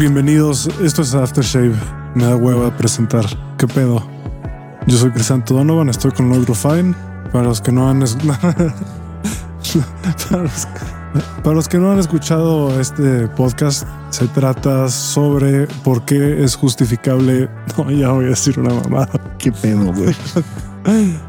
[0.00, 1.74] Bienvenidos, esto es Aftershave.
[2.14, 3.26] Me da hueva presentar.
[3.58, 4.02] ¿Qué pedo?
[4.86, 6.94] Yo soy Crisanto Donovan, estoy con Logro Fine.
[7.30, 8.00] Para los que no han
[10.30, 10.66] para, los,
[11.44, 17.50] para los que no han escuchado este podcast, se trata sobre por qué es justificable.
[17.76, 19.10] No, ya voy a decir una mamada.
[19.36, 20.16] ¿Qué pedo, güey?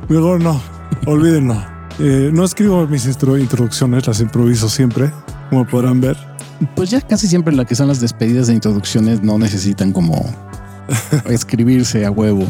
[0.07, 0.61] Mejor no,
[1.07, 1.61] olvídenlo.
[1.99, 5.11] Eh, no escribo mis intro- introducciones, las improviso siempre,
[5.49, 6.30] como podrán ver.
[6.75, 10.23] Pues ya casi siempre la que son las despedidas de introducciones no necesitan como
[11.29, 12.45] escribirse a huevo.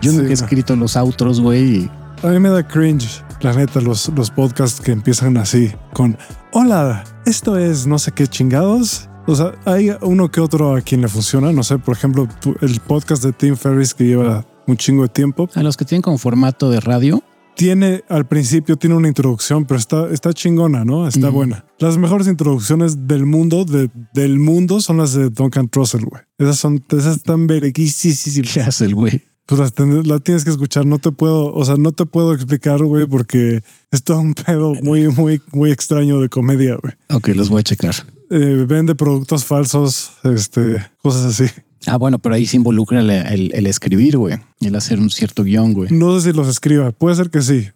[0.00, 1.90] Yo Sí, nunca he escrito los outros, güey.
[2.22, 6.18] A mí me da cringe, la neta, los, los podcasts que empiezan así, con
[6.52, 9.08] Hola, esto es no sé qué chingados.
[9.26, 11.52] O sea, hay uno que otro a quien le funciona.
[11.52, 12.26] No sé, por ejemplo,
[12.62, 15.48] el podcast de Tim Ferriss que lleva un chingo de tiempo.
[15.54, 17.22] A los que tienen como formato de radio,
[17.58, 21.08] Tiene al principio, tiene una introducción, pero está, está chingona, ¿no?
[21.08, 21.64] Está buena.
[21.80, 26.22] Las mejores introducciones del mundo, de, del mundo, son las de Duncan Trussell, güey.
[26.38, 28.52] Esas son, esas están verguísimas.
[28.54, 29.22] ¿qué hace el güey?
[29.46, 30.86] Pues la, ten- la tienes que escuchar.
[30.86, 34.74] No te puedo, o sea, no te puedo explicar, güey, porque es todo un pedo
[34.82, 36.92] muy, muy, muy extraño de comedia, güey.
[37.10, 37.94] Ok, los voy a checar.
[38.30, 41.46] Eh, vende productos falsos, este, cosas así.
[41.88, 44.36] Ah, bueno, pero ahí se involucra el, el- el escribir, güey.
[44.60, 45.90] El hacer un cierto guion, güey.
[45.90, 46.90] No sé si los escriba.
[46.92, 47.68] Puede ser que sí.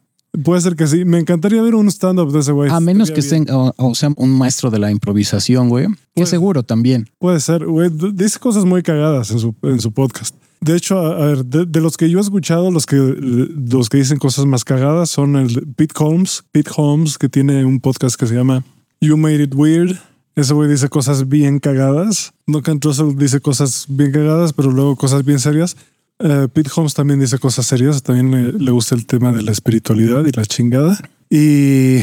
[0.45, 1.05] Puede ser que sí.
[1.05, 2.71] Me encantaría ver un stand-up de ese güey.
[2.71, 5.87] A menos que estén, o, o sea, un maestro de la improvisación, güey.
[6.15, 7.09] Que seguro también.
[7.19, 7.91] Puede ser, güey.
[8.15, 10.35] Dice cosas muy cagadas en su, en su podcast.
[10.61, 13.89] De hecho, a, a ver, de, de los que yo he escuchado, los que, los
[13.89, 16.45] que dicen cosas más cagadas son el Pete Holmes.
[16.53, 18.65] Pete Holmes, que tiene un podcast que se llama
[19.01, 19.99] You Made It Weird.
[20.35, 22.33] Ese güey dice cosas bien cagadas.
[22.47, 25.77] Duncan Trussell dice cosas bien cagadas, pero luego cosas bien serias.
[26.19, 28.03] Eh, Pete Holmes también dice cosas serias.
[28.03, 30.99] También le, gusta el tema de la espiritualidad y la chingada.
[31.29, 31.99] Y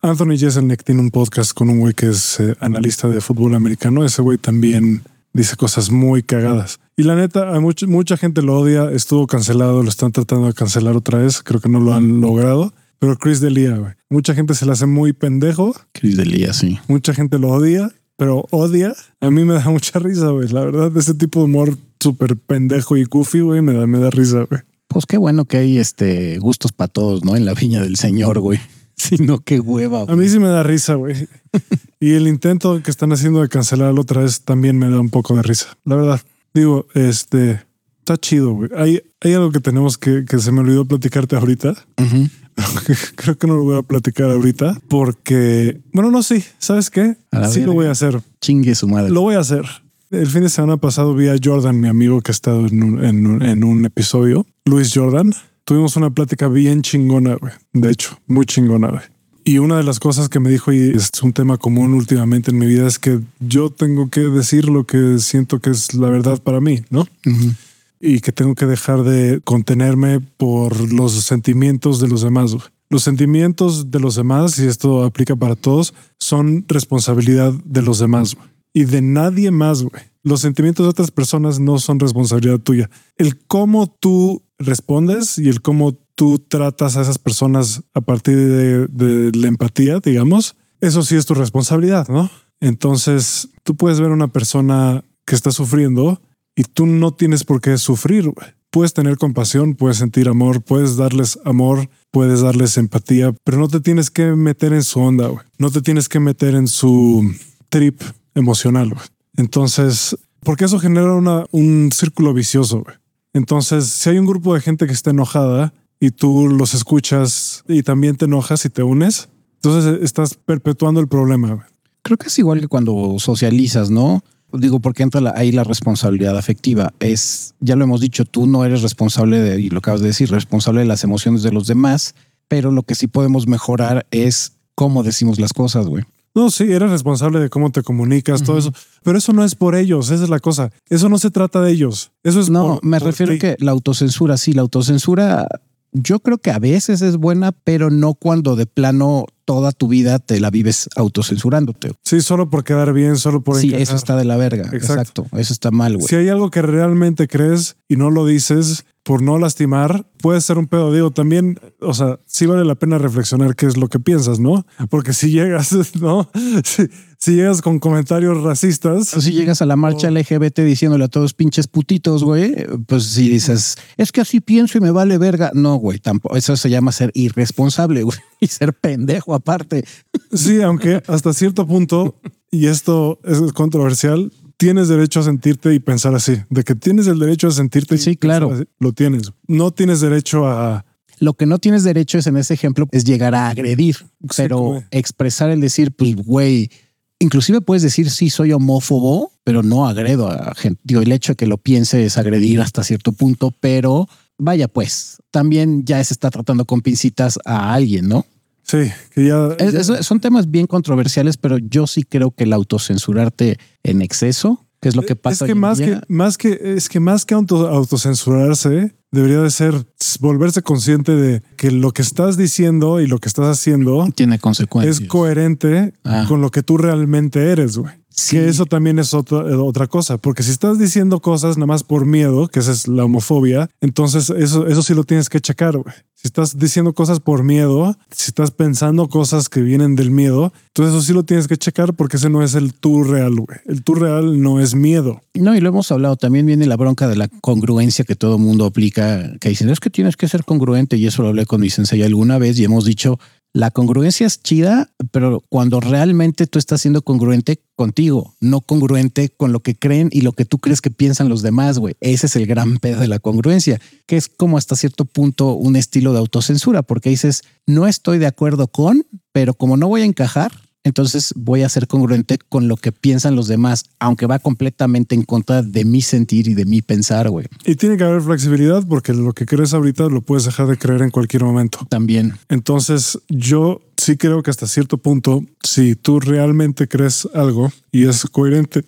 [0.00, 4.04] Anthony Jeselnik tiene un podcast con un güey que es eh, analista de fútbol americano.
[4.04, 5.02] Ese güey también
[5.34, 6.80] dice cosas muy cagadas.
[6.96, 8.90] Y la neta, hay mucha gente lo odia.
[8.90, 11.42] Estuvo cancelado, lo están tratando de cancelar otra vez.
[11.42, 12.72] Creo que no lo han logrado.
[12.98, 13.92] Pero Chris Delia, güey.
[14.10, 15.74] Mucha gente se le hace muy pendejo.
[15.92, 16.78] Cris Delia, sí.
[16.88, 18.94] Mucha gente lo odia, pero odia.
[19.20, 20.48] A mí me da mucha risa, güey.
[20.48, 24.10] La verdad, ese tipo de humor súper pendejo y goofy, güey, me da, me da
[24.10, 24.62] risa, güey.
[24.88, 27.36] Pues qué bueno que hay este gustos para todos, ¿no?
[27.36, 28.58] En la viña del señor, güey.
[28.98, 30.06] Si no, qué hueva.
[30.08, 31.28] A mí sí me da risa, güey.
[32.00, 35.36] y el intento que están haciendo de cancelarlo otra vez también me da un poco
[35.36, 35.78] de risa.
[35.84, 36.20] La verdad,
[36.52, 37.62] digo, este
[38.00, 38.70] está chido, güey.
[38.76, 41.76] Hay, hay algo que tenemos que, que se me olvidó platicarte ahorita.
[41.96, 42.28] Ujú.
[43.16, 47.16] Creo que no lo voy a platicar ahorita porque, bueno, no, sí, ¿sabes qué?
[47.50, 48.20] Sí lo voy a hacer.
[48.40, 49.10] Chingue su madre.
[49.10, 49.64] Lo voy a hacer.
[50.10, 53.04] El fin de semana pasado vi a Jordan, mi amigo que ha estado en un,
[53.04, 55.32] en un- en un episodio, Luis Jordan.
[55.64, 57.52] Tuvimos una plática bien chingona, güey.
[57.74, 59.02] De hecho, muy chingona, güey.
[59.44, 62.58] Y una de las cosas que me dijo, y es un tema común últimamente en
[62.58, 66.42] mi vida, es que yo tengo que decir lo que siento que es la verdad
[66.42, 67.00] para mí, ¿no?
[67.26, 67.52] Ujú.
[68.00, 72.56] Y que tengo que dejar de contenerme por los sentimientos de los demás.
[72.90, 78.36] Los sentimientos de los demás, y esto aplica para todos, son responsabilidad de los demás
[78.72, 79.84] y de nadie más.
[80.22, 82.88] Los sentimientos de otras personas no son responsabilidad tuya.
[83.16, 88.86] El cómo tú respondes y el cómo tú tratas a esas personas a partir de,
[88.88, 92.30] de la empatía, digamos, eso sí es tu responsabilidad, ¿no?
[92.60, 96.20] Entonces, tú puedes ver a una persona que está sufriendo
[96.58, 98.32] y tú no tienes por qué sufrir.
[98.70, 103.78] Puedes tener compasión, puedes sentir amor, puedes darles amor, puedes darles empatía, pero no te
[103.78, 105.30] tienes que meter en su onda.
[105.56, 107.32] No te tienes que meter en su
[107.68, 108.02] trip
[108.34, 108.92] emocional.
[109.36, 111.14] Entonces, porque eso genera
[111.52, 112.84] un círculo vicioso.
[113.32, 117.84] Entonces, si hay un grupo de gente que está enojada y tú los escuchas y
[117.84, 119.28] también te enojas y te unes,
[119.62, 121.68] entonces estás perpetuando el problema.
[122.02, 124.24] Creo que es igual que cuando socializas, ¿no?
[124.52, 126.92] Digo, porque entra la- ahí la responsabilidad afectiva.
[127.00, 130.30] Es, ya lo hemos dicho, tú no eres responsable de, y lo acabas de decir,
[130.30, 132.14] responsable de las emociones de los demás,
[132.48, 136.04] pero lo que sí podemos mejorar es cómo decimos las cosas, güey.
[136.34, 138.72] No, sí, eres responsable de cómo te comunicas, todo eso.
[139.02, 140.70] Pero eso no es por ellos, esa es la cosa.
[140.88, 142.12] Eso no se trata de ellos.
[142.22, 145.48] Eso es No, por- me por refiero a que la autocensura, sí, la autocensura,
[145.92, 150.18] yo creo que a veces es buena, pero no cuando de plano toda tu vida
[150.18, 151.92] te la vives autocensurándote.
[152.04, 153.82] Sí, solo por quedar bien, solo por Sí, encajar.
[153.82, 154.64] eso está de la verga.
[154.74, 155.22] Exacto.
[155.22, 155.26] Exacto.
[155.38, 156.06] Eso está mal, güey.
[156.06, 160.58] Si hay algo que realmente crees y no lo dices por no lastimar, puede ser
[160.58, 160.92] un pedo.
[160.92, 164.66] Digo, también, o sea, sí vale la pena reflexionar qué es lo que piensas, ¿no?
[164.90, 166.30] Porque si llegas, ¿no?
[166.62, 166.82] Si,
[167.16, 171.68] si llegas con comentarios racistas, Si llegas a la marcha LGBT diciéndole a todos pinches
[171.68, 172.54] putitos, güey,
[172.86, 175.52] pues si dices, es que así pienso y me vale verga.
[175.54, 176.36] No, güey, tampoco.
[176.36, 179.86] Eso se llama ser irresponsable, güey, y ser pendejo aparte.
[180.34, 182.20] sí, aunque hasta cierto punto,
[182.50, 187.18] y esto es controversial, tienes derecho a sentirte y pensar así, de que tienes el
[187.18, 187.96] derecho a sentirte.
[187.96, 188.52] Sí, claro.
[188.78, 189.32] lo tienes.
[189.46, 190.84] No tienes derecho a...
[191.20, 193.96] Lo que no tienes derecho es en ese ejemplo es llegar a agredir,
[194.36, 196.70] pero expresar el decir, pues, güey,
[197.18, 200.80] inclusive puedes decir sí soy homófobo, pero no agredo a gente.
[200.84, 204.08] Digo, el hecho de que lo piense es agredir hasta cierto punto, pero
[204.38, 208.24] vaya pues, también ya se está tratando con pincitas a alguien, ¿no?
[208.68, 214.02] Sí, que ya, son temas bien controversiales, pero yo sí creo que el autocensurarte en
[214.02, 215.46] exceso, que es lo que pasa.
[215.46, 219.86] Es que más que más que es que más que autocensurarse debería de ser
[220.20, 225.00] volverse consciente de que lo que estás diciendo y lo que estás haciendo tiene consecuencias.
[225.00, 226.26] Es coherente ah.
[226.28, 227.94] con lo que tú realmente eres, güey.
[228.30, 232.04] Que eso también es otra, otra cosa, porque si estás diciendo cosas nada más por
[232.04, 235.78] miedo, que esa es la homofobia, entonces eso, eso sí lo tienes que checar.
[236.14, 240.94] Si estás diciendo cosas por miedo, si estás pensando cosas que vienen del miedo, entonces
[240.96, 243.34] eso sí lo tienes que checar porque ese no es el tú real.
[243.66, 245.20] El tú real no es miedo.
[245.34, 248.66] No, y lo hemos hablado, también viene la bronca de la congruencia que todo mundo
[248.66, 251.70] aplica, que dicen, es que tienes que ser congruente, y eso lo hablé con mi
[251.70, 253.20] sensei alguna vez y hemos dicho,
[253.54, 259.52] la congruencia es chida, pero cuando realmente tú estás siendo congruente contigo, no congruente con
[259.52, 261.96] lo que creen y lo que tú crees que piensan los demás, güey.
[262.00, 265.76] Ese es el gran pedo de la congruencia, que es como hasta cierto punto un
[265.76, 270.06] estilo de autocensura, porque dices, no estoy de acuerdo con, pero como no voy a
[270.06, 270.52] encajar,
[270.88, 275.22] entonces voy a ser congruente con lo que piensan los demás, aunque va completamente en
[275.22, 277.46] contra de mi sentir y de mi pensar, güey.
[277.66, 281.02] Y tiene que haber flexibilidad porque lo que crees ahorita lo puedes dejar de creer
[281.02, 281.86] en cualquier momento.
[281.90, 282.34] También.
[282.48, 288.24] Entonces yo sí creo que hasta cierto punto, si tú realmente crees algo y es
[288.24, 288.84] coherente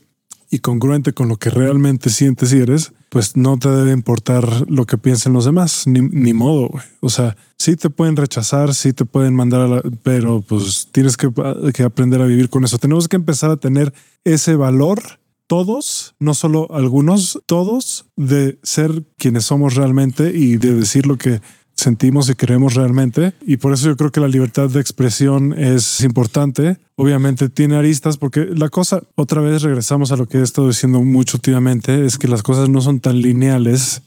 [0.51, 4.87] y congruente con lo que realmente sientes y eres, pues no te debe importar lo
[4.87, 6.69] que piensen los demás, ni, modo.
[6.69, 6.85] Güey.
[7.01, 11.17] O sea, sí te pueden rechazar, sí te pueden mandar a la, pero pues tienes
[11.17, 12.79] que aprender a vivir con eso.
[12.79, 13.93] Tenemos que empezar a tener
[14.25, 15.21] ese valor
[15.51, 21.41] todos, no solo algunos, todos de ser quienes somos realmente y de decir lo que
[21.81, 23.33] sentimos y queremos realmente.
[23.43, 26.79] Y por eso yo creo que la libertad de expresión es importante.
[26.97, 31.03] Obviamente tiene aristas porque la cosa, otra vez regresamos a lo que he estado diciendo
[31.03, 34.03] mucho últimamente, es que las cosas no son tan lineales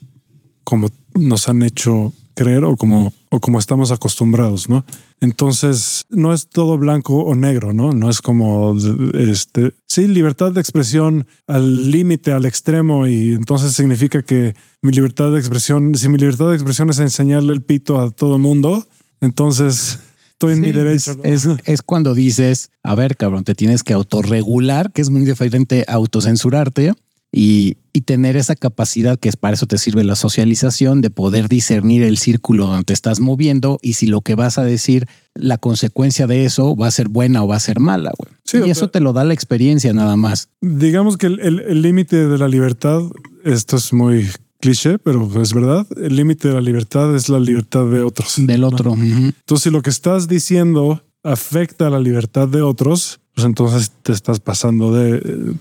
[0.64, 4.86] como nos han hecho creer o como, o como estamos acostumbrados, ¿no?
[5.22, 7.94] Entonces, no es todo blanco o negro, ¿no?
[7.94, 8.76] No es como,
[9.14, 15.32] este, sí, libertad de expresión al límite, al extremo, y entonces significa que mi libertad
[15.32, 18.86] de expresión, si mi libertad de expresión es enseñarle el pito a todo el mundo,
[19.22, 20.00] entonces
[20.32, 21.16] estoy en mi derecho.
[21.24, 25.86] Es, es, cuando dices, a ver, cabrón, te tienes que autorregular, que es muy diferente
[25.88, 26.94] autocensurarte
[27.36, 32.04] y, tener esa capacidad que es para eso te sirve la socialización de poder discernir
[32.04, 36.28] el círculo donde te estás moviendo y si lo que vas a decir, la consecuencia
[36.28, 38.12] de eso va a ser buena o va a ser mala.
[38.18, 38.68] Güey.
[38.68, 40.50] y eso te lo da la experiencia nada más.
[40.60, 43.04] Digamos que el límite de la libertad,
[43.46, 44.28] esto es muy
[44.64, 45.86] cliché, pero es verdad.
[45.98, 48.36] El límite de la libertad es la libertad de otros.
[48.38, 48.94] Del otro.
[48.94, 54.14] Entonces, si lo que estás diciendo afecta a la libertad de otros, pues entonces te
[54.14, 55.54] estás pasando de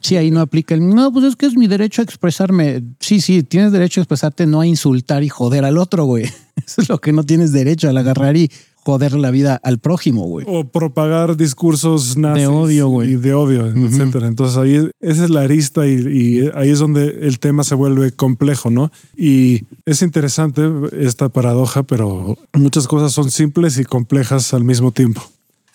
[0.00, 2.82] Sí, ahí no aplica el, no, pues es que es mi derecho a expresarme.
[3.00, 6.24] Sí, sí, tienes derecho a expresarte, no a insultar y joder al otro, güey.
[6.66, 8.50] Eso es lo que no tienes derecho al agarrar y
[8.82, 10.46] joder la vida al prójimo, güey.
[10.48, 13.12] O propagar discursos nazis de odio, güey.
[13.12, 14.26] Y de odio, etcétera.
[14.26, 18.70] Entonces ahí esa es la arista y, ahí es donde el tema se vuelve complejo,
[18.70, 18.90] ¿no?
[19.16, 20.62] Y es interesante
[20.98, 25.22] esta paradoja, pero muchas cosas son simples y complejas al mismo tiempo.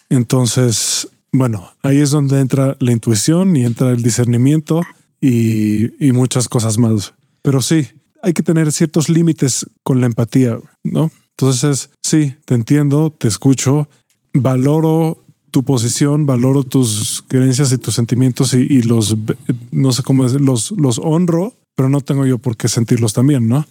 [0.09, 4.81] Entonces, bueno, ahí es donde entra la intuición y entra el discernimiento
[5.21, 7.13] y, muchas cosas más.
[7.41, 7.87] Pero sí,
[8.21, 11.11] hay que tener ciertos límites con la empatía, ¿no?
[11.31, 13.89] Entonces, sí, te entiendo, te escucho,
[14.33, 19.15] valoro tu posición, valoro tus creencias y tus sentimientos y, los,
[19.71, 23.65] no sé cómo los honro, pero no tengo yo por qué sentirlos también, ¿no?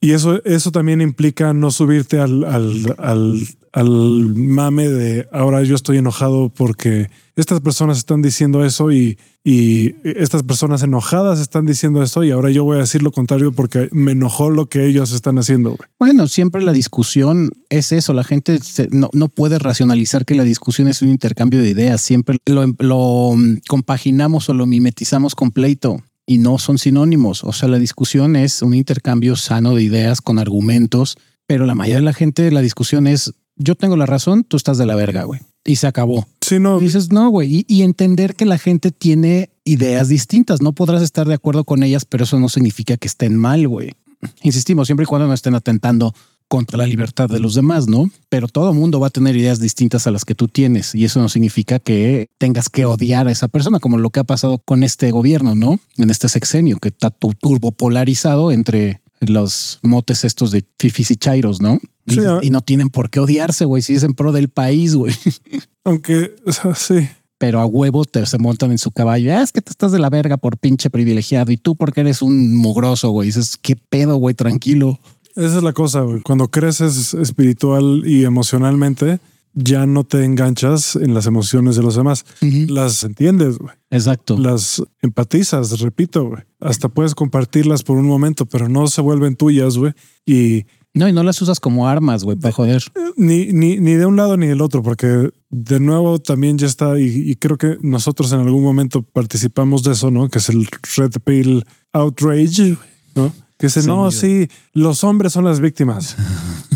[0.00, 3.40] Y eso, eso también implica no subirte al, al, al,
[3.72, 9.96] al, mame de ahora yo estoy enojado porque estas personas están diciendo eso y, y
[10.04, 13.88] estas personas enojadas están diciendo eso y ahora yo voy a decir lo contrario porque
[13.90, 15.76] me enojó lo que ellos están haciendo.
[15.98, 18.12] Bueno, siempre la discusión es eso.
[18.12, 22.00] La gente no, no, puede racionalizar que la discusión es un intercambio de ideas.
[22.00, 23.34] Siempre lo, lo
[23.68, 27.42] compaginamos o lo mimetizamos con pleito y no son sinónimos.
[27.42, 31.16] O sea, la discusión es un intercambio sano de ideas con argumentos,
[31.46, 34.78] pero la mayoría de la gente, la discusión es yo tengo la razón, tú estás
[34.78, 35.40] de la verga, güey.
[35.64, 36.28] Y se acabó.
[36.42, 36.78] Sí, no.
[36.78, 37.64] dices, no, güey.
[37.66, 40.62] Y, entender que la gente tiene ideas distintas.
[40.62, 43.94] No podrás estar de acuerdo con ellas, pero eso no significa que estén mal, güey.
[44.42, 46.14] Insistimos, siempre y cuando no estén atentando
[46.48, 48.10] contra la libertad de los demás, ¿no?
[48.30, 51.20] Pero todo mundo va a tener ideas distintas a las que tú tienes y eso
[51.20, 54.82] no significa que tengas que odiar a esa persona, como lo que ha pasado con
[54.82, 55.78] este gobierno, ¿no?
[55.98, 61.60] En este sexenio que está turbo polarizado entre los motes estos de fifis y chairos,
[61.60, 61.78] ¿no?
[62.06, 64.48] Y, Sí, a- y no tienen por qué odiarse, güey, si es en pro del
[64.48, 65.12] país, güey.
[65.84, 67.08] Aunque o sea, sí,
[67.40, 69.32] Pero a huevo te se montan en su caballo.
[69.36, 72.20] "Ah, es que te estás de la verga por pinche privilegiado y tú porque eres
[72.20, 73.28] un mugroso, güey.
[73.28, 74.98] Dices, qué pedo, güey, tranquilo.
[75.36, 76.20] Esa es la cosa, güey.
[76.22, 79.20] Cuando creces espiritual y emocionalmente,
[79.54, 82.24] ya no te enganchas en las emociones de los demás.
[82.40, 83.74] Las entiendes, güey.
[83.90, 84.38] Exacto.
[84.38, 86.42] Las empatizas, repito, güey.
[86.60, 89.94] Hasta puedes compartirlas por un momento, pero no se vuelven tuyas, güey.
[90.26, 92.84] Y No, y no las usas como armas, güey, para joder.
[93.16, 96.98] ni, ni, ni de un lado ni del otro, porque de nuevo también ya está,
[97.00, 100.28] y, y creo que nosotros en algún momento participamos de eso, ¿no?
[100.28, 102.76] Que es el Red Pill Outrage,
[103.14, 103.32] ¿no?
[103.58, 106.16] Que dice, no, sí, los hombres son las víctimas.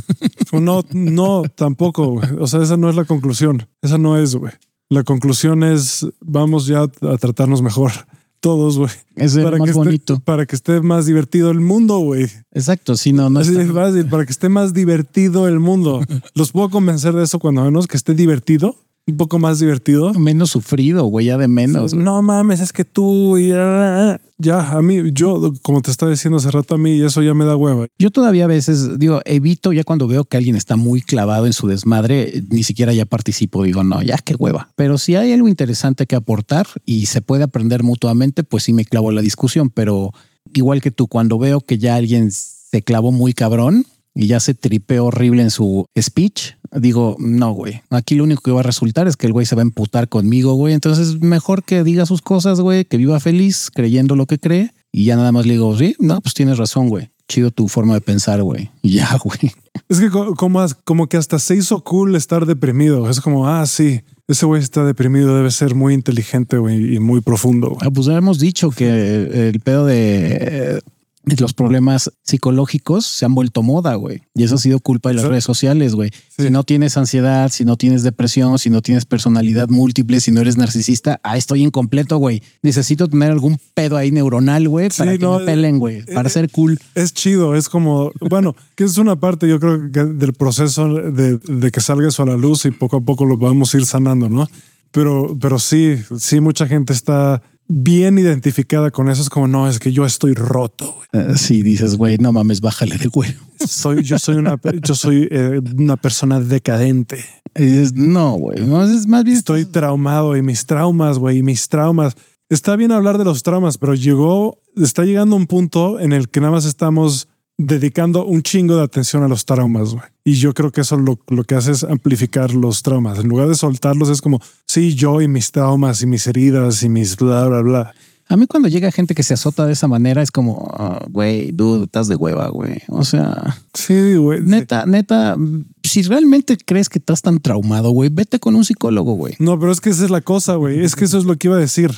[0.52, 2.08] no, no, tampoco.
[2.08, 2.28] güey.
[2.40, 3.68] O sea, esa no es la conclusión.
[3.80, 4.52] Esa no es, güey.
[4.88, 7.92] La conclusión es, vamos ya a tratarnos mejor.
[8.40, 8.90] Todos, güey.
[9.14, 10.14] Es el más que bonito.
[10.14, 12.26] Esté, para que esté más divertido el mundo, güey.
[12.52, 12.96] Exacto.
[12.96, 16.00] Sí, no, no Así de fácil, para que esté más divertido el mundo.
[16.34, 18.74] Los puedo convencer de eso cuando menos que esté divertido,
[19.06, 20.14] un poco más divertido.
[20.14, 21.94] menos sufrido, güey, ya de menos.
[21.94, 22.04] güey.
[22.04, 26.38] No mames, es que tú y ya, ya, a mí, yo, como te estaba diciendo
[26.38, 27.86] hace rato, a mí eso ya me da hueva.
[27.98, 31.52] Yo todavía a veces digo, evito ya cuando veo que alguien está muy clavado en
[31.52, 33.62] su desmadre, ni siquiera ya participo.
[33.62, 34.70] Digo, no, ya qué hueva.
[34.76, 38.84] Pero si hay algo interesante que aportar y se puede aprender mutuamente, pues sí me
[38.84, 39.70] clavo en la discusión.
[39.70, 40.12] Pero
[40.54, 44.54] igual que tú, cuando veo que ya alguien se clavó muy cabrón y ya se
[44.54, 47.82] tripeó horrible en su speech, digo, no, güey.
[47.90, 50.08] Aquí lo único que va a resultar es que el güey se va a emputar
[50.08, 50.74] conmigo, güey.
[50.74, 54.70] Entonces, mejor que diga sus cosas, güey, que viva feliz creyendo lo que cree.
[54.92, 57.10] Y ya nada más le digo, sí, no, pues tienes razón, güey.
[57.28, 58.70] Chido tu forma de pensar, güey.
[58.82, 59.52] Ya, güey.
[59.88, 63.08] Es que co- como, como que hasta se hizo cool estar deprimido.
[63.08, 67.20] Es como, ah, sí, ese güey está deprimido, debe ser muy inteligente, güey, y muy
[67.22, 67.68] profundo.
[67.70, 67.80] güey.
[67.82, 70.82] Ah, Pues hemos dicho que el pedo de
[71.24, 74.22] los problemas psicológicos se han vuelto moda, güey.
[74.34, 75.28] Y eso ha sido culpa de las Sí.
[75.30, 76.10] redes sociales, güey.
[76.28, 76.44] Sí.
[76.44, 80.40] Si no tienes ansiedad, si no tienes depresión, si no tienes personalidad múltiple, si no
[80.40, 82.42] eres narcisista, ah, estoy incompleto, güey.
[82.62, 86.32] Necesito tener algún pedo ahí neuronal, güey, para que no, me pelen, güey, para eh,
[86.32, 86.78] ser cool.
[86.94, 91.38] Es chido, es como, bueno, que es una parte, yo creo que del proceso de,
[91.38, 94.28] de que salga eso a la luz y poco a poco lo podemos ir sanando,
[94.28, 94.48] ¿no?
[94.90, 97.40] Pero, pero sí, sí, mucha gente está
[97.72, 99.22] bien identificada con eso.
[99.22, 100.96] Es como, no, es que yo estoy roto.
[101.12, 103.34] Eh, sí, dices, güey, no mames, bájale de güey.
[103.66, 107.24] Soy, yo soy una, yo soy eh, una persona decadente.
[107.54, 111.42] Y dices, no, güey, no, es más bien Estoy traumado y mis traumas, güey, y
[111.42, 112.14] mis traumas.
[112.48, 116.40] Está bien hablar de los traumas, pero llegó, está llegando un punto en el que
[116.40, 120.04] nada más estamos dedicando un chingo de atención a los traumas, güey.
[120.24, 123.18] Y yo creo que eso lo, lo que hace es amplificar los traumas.
[123.18, 126.88] En lugar de soltarlos, es como, sí, yo y mis traumas y mis heridas y
[126.88, 127.94] mis bla, bla, bla.
[128.28, 131.50] A mí cuando llega gente que se azota de esa manera es como, ah, güey,
[131.52, 132.80] dude, estás de hueva, güey.
[132.88, 134.40] O sea, Sí, güey.
[134.40, 135.36] neta, neta,
[135.82, 139.34] si realmente crees que estás tan traumado, güey, vete con un psicólogo, güey.
[139.38, 140.82] No, pero es que esa es la cosa, güey.
[140.82, 141.90] Es que eso es lo que iba a decir.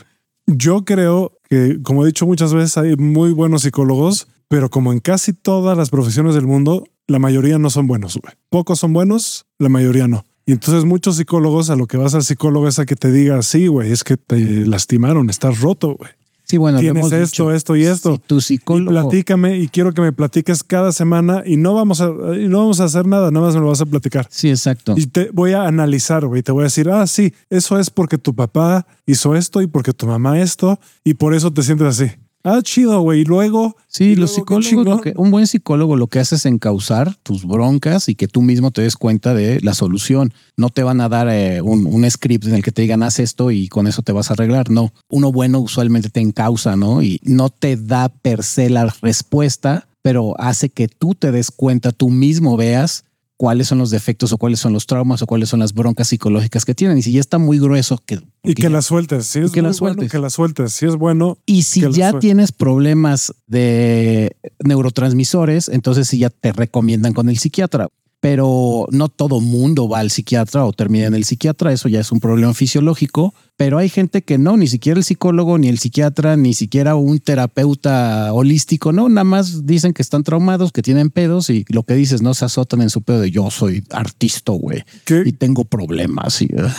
[0.46, 5.00] Yo creo que, como he dicho muchas veces, hay muy buenos psicólogos, pero como en
[5.00, 8.34] casi todas las profesiones del mundo, la mayoría no son buenos, güey.
[8.50, 10.24] Pocos son buenos, la mayoría no.
[10.46, 13.40] Y entonces muchos psicólogos a lo que vas al psicólogo es a que te diga,
[13.42, 16.10] sí, güey, es que te lastimaron, estás roto, güey.
[16.46, 17.52] Sí, bueno, Tienes esto, dicho.
[17.52, 18.16] esto y esto.
[18.16, 18.90] Si tu Y psicólogo.
[18.90, 22.08] platícame y quiero que me platiques cada semana y no vamos a,
[22.38, 24.26] y no vamos a hacer nada, nada más me lo vas a platicar.
[24.30, 24.92] Sí, exacto.
[24.94, 26.42] Y te voy a analizar, güey.
[26.42, 29.94] Te voy a decir, ah, sí, eso es porque tu papá hizo esto y porque
[29.94, 32.12] tu mamá esto y por eso te sientes así.
[32.46, 33.22] Ah, chido, güey.
[33.22, 33.74] Y luego.
[33.88, 37.14] Sí, y los luego, psicólogos, lo que- un buen psicólogo lo que hace es encauzar
[37.22, 40.34] tus broncas y que tú mismo te des cuenta de la solución.
[40.56, 43.18] No te van a dar eh, un, un script en el que te digan haz
[43.18, 44.68] esto y con eso te vas a arreglar.
[44.70, 47.00] No, uno bueno usualmente te encausa, ¿no?
[47.02, 51.92] Y no te da per se la respuesta, pero hace que tú te des cuenta,
[51.92, 53.04] tú mismo veas
[53.36, 56.64] cuáles son los defectos o cuáles son los traumas o cuáles son las broncas psicológicas
[56.64, 56.98] que tienen.
[56.98, 59.26] Y si ya está muy grueso, que Y que la sueltes.
[59.26, 60.12] Si es que la muy bueno, sueltes.
[60.12, 60.72] que la sueltes.
[60.72, 67.12] Si es bueno, Y si ya tienes problemas de neurotransmisores, entonces sí ya te recomiendan
[67.12, 67.88] con el psiquiatra.
[68.24, 71.74] Pero no todo mundo va al psiquiatra o termina en el psiquiatra.
[71.74, 73.34] Eso ya es un problema fisiológico.
[73.58, 77.18] Pero hay gente que no, ni siquiera el psicólogo, ni el psiquiatra, ni siquiera un
[77.18, 78.92] terapeuta holístico.
[78.92, 82.32] No, nada más dicen que están traumados, que tienen pedos y lo que dices, no
[82.32, 84.84] se azotan en su pedo de yo soy artista, güey,
[85.26, 86.40] y tengo problemas.
[86.40, 86.72] Y, ugh.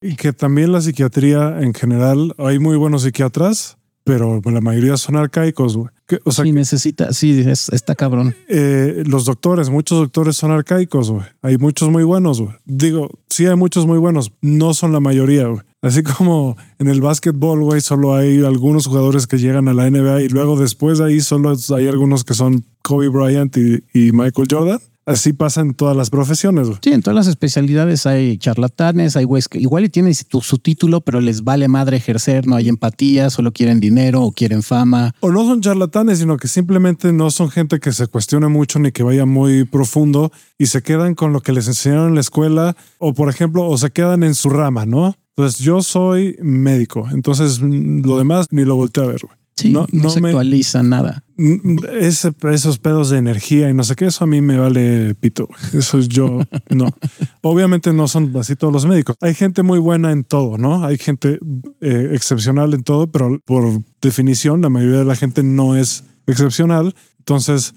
[0.00, 3.77] y que también la psiquiatría en general, hay muy buenos psiquiatras,
[4.08, 5.90] pero la mayoría son arcaicos, güey.
[6.24, 8.34] O sea, sí, necesita, sí, es, está cabrón.
[8.48, 11.26] eh, los doctores, muchos doctores son arcaicos, güey.
[11.42, 12.54] Hay muchos muy buenos, güey.
[12.64, 15.60] Digo, sí hay muchos muy buenos, no son la mayoría, güey.
[15.82, 20.22] Así como en el básquetbol, güey, solo hay algunos jugadores que llegan a la NBA
[20.22, 24.48] y luego después de ahí solo hay algunos que son Kobe Bryant y, y Michael
[24.50, 24.80] Jordan.
[25.08, 26.78] Así pasa en todas las profesiones, güey.
[26.82, 30.58] Sí, en todas las especialidades hay charlatanes, hay güeyes que igual y tienen su, su
[30.58, 35.14] título, pero les vale madre ejercer, no hay empatía, solo quieren dinero o quieren fama.
[35.20, 38.92] O no son charlatanes, sino que simplemente no son gente que se cuestione mucho ni
[38.92, 42.76] que vaya muy profundo y se quedan con lo que les enseñaron en la escuela
[42.98, 45.16] o, por ejemplo, o se quedan en su rama, ¿no?
[45.38, 49.20] Entonces yo soy médico, entonces mm, lo demás ni lo volteo a ver.
[49.22, 49.37] güey.
[49.58, 51.24] Sí, no, No- no se me- actualiza nada.
[51.36, 55.14] Mm, Ese, esos pedos de energía y no sé qué, eso a mí me vale
[55.14, 55.48] pito.
[55.72, 56.94] Eso es yo, no.
[57.42, 59.16] Obviamente no son así todos los médicos.
[59.20, 60.84] Hay gente muy buena en todo, ¿no?
[60.84, 61.38] Hay gente
[61.80, 66.94] eh, excepcional en todo, pero por definición la mayoría de la gente no es excepcional.
[67.18, 67.74] Entonces,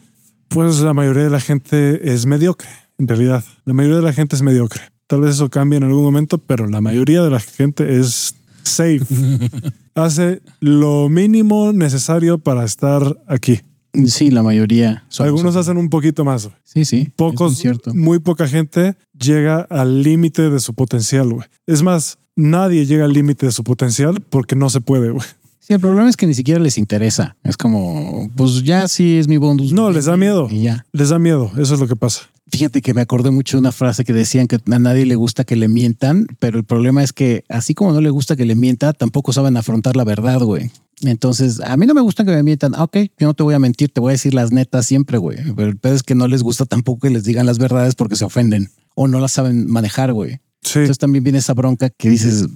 [0.48, 3.44] pues la mayoría de la gente es mediocre, en realidad.
[3.66, 4.82] La mayoría de la gente es mediocre.
[5.08, 9.02] Tal vez eso cambie en algún momento, pero la mayoría de la gente es safe.
[9.96, 13.62] Hace lo mínimo necesario para estar aquí.
[14.08, 15.04] Sí, la mayoría.
[15.20, 16.46] Algunos hacen un poquito más.
[16.46, 16.56] güey.
[16.64, 17.10] Sí, sí.
[17.16, 17.94] Pocos, cierto.
[17.94, 21.30] muy poca gente llega al límite de su potencial.
[21.34, 21.48] güey.
[21.68, 25.10] Es más, nadie llega al límite de su potencial porque no se puede.
[25.10, 25.26] güey.
[25.62, 27.38] Sí, el problema es que ni siquiera les interesa.
[27.44, 29.72] Es como, pues ya sí es mi bonus.
[29.72, 30.48] No, les da miedo.
[30.50, 30.86] Y ya.
[30.92, 31.52] Les da miedo.
[31.58, 32.24] Eso es lo que pasa.
[32.52, 35.44] Fíjate que me acordé mucho de una frase que decían que a nadie le gusta
[35.44, 38.56] que le mientan, pero el problema es que así como no le gusta que le
[38.56, 40.72] mienta, tampoco saben afrontar la verdad, güey.
[41.04, 42.74] Entonces, a mí no me gusta que me mientan.
[42.76, 45.18] Ah, Ok, yo no te voy a mentir, te voy a decir las netas siempre,
[45.20, 45.38] güey.
[45.56, 48.16] Pero el pedo es que no les gusta tampoco que les digan las verdades porque
[48.16, 50.40] se ofenden o no las saben manejar, güey.
[50.62, 50.80] Sí.
[50.80, 52.48] Entonces también viene esa bronca que dices,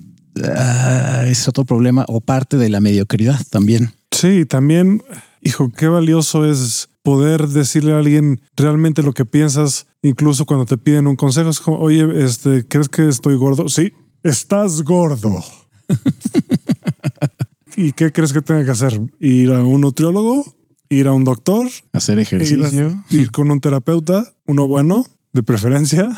[0.44, 3.94] "Ah, es otro problema o parte de la mediocridad también.
[4.12, 5.02] Sí, también,
[5.42, 10.78] hijo, qué valioso es poder decirle a alguien realmente lo que piensas, incluso cuando te
[10.78, 11.50] piden un consejo.
[11.50, 13.70] Es como, oye, este, ¿crees que estoy gordo?
[13.70, 15.44] Sí, estás gordo.
[17.78, 19.00] ¿Y qué crees que tenga que hacer?
[19.20, 20.46] ¿Ir a un nutriólogo?
[20.90, 21.68] ¿Ir a un doctor?
[21.94, 22.88] Hacer ¿Ir, ejercicio.
[22.88, 24.34] a- ir con un terapeuta?
[24.48, 26.10] ¿Uno bueno, de preferencia?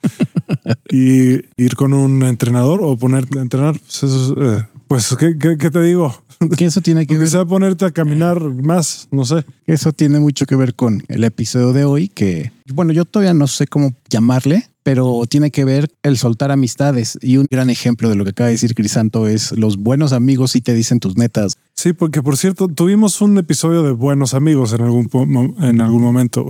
[0.90, 3.78] ¿Y ir con un entrenador o ponerte a entrenar?
[3.78, 6.14] Pues, eso es, eh, pues ¿qué, qué, qué te digo?
[6.56, 9.44] Que eso tiene que ver Quizá ponerte a caminar más, no sé.
[9.66, 13.46] Eso tiene mucho que ver con el episodio de hoy, que, bueno, yo todavía no
[13.46, 17.18] sé cómo llamarle, pero tiene que ver el soltar amistades.
[17.20, 20.52] Y un gran ejemplo de lo que acaba de decir Crisanto es los buenos amigos
[20.52, 21.56] si te dicen tus netas.
[21.74, 25.08] Sí, porque por cierto, tuvimos un episodio de buenos amigos en algún,
[25.60, 26.48] en algún momento.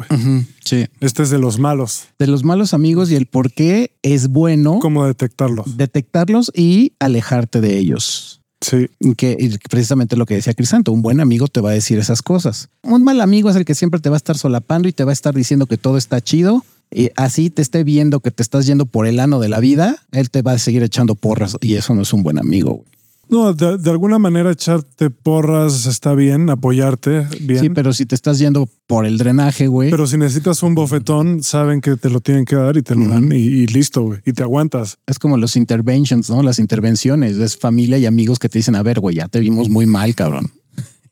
[0.64, 0.86] Sí.
[1.00, 2.04] Este es de los malos.
[2.18, 5.76] De los malos amigos y el por qué es bueno ¿Cómo detectarlos?
[5.76, 8.40] detectarlos y alejarte de ellos.
[8.60, 11.98] Sí, Que y precisamente lo que decía Crisanto, un buen amigo te va a decir
[11.98, 12.68] esas cosas.
[12.82, 15.10] Un mal amigo es el que siempre te va a estar solapando y te va
[15.10, 16.62] a estar diciendo que todo está chido.
[16.90, 19.96] Y así te esté viendo que te estás yendo por el ano de la vida,
[20.12, 22.74] él te va a seguir echando porras y eso no es un buen amigo.
[22.74, 22.86] güey.
[23.28, 27.60] no, de, de alguna manera echarte porras está bien, apoyarte bien.
[27.60, 29.88] Sí, pero si te estás yendo por el drenaje, güey.
[29.90, 33.06] Pero si necesitas un bofetón, saben que te lo tienen que dar y te lo
[33.06, 34.18] dan y, y listo, güey.
[34.26, 34.98] Y te aguantas.
[35.06, 36.42] Es como los interventions, ¿no?
[36.42, 37.36] Las intervenciones.
[37.36, 40.12] Es familia y amigos que te dicen, a ver, güey, ya te vimos muy mal,
[40.16, 40.50] cabrón.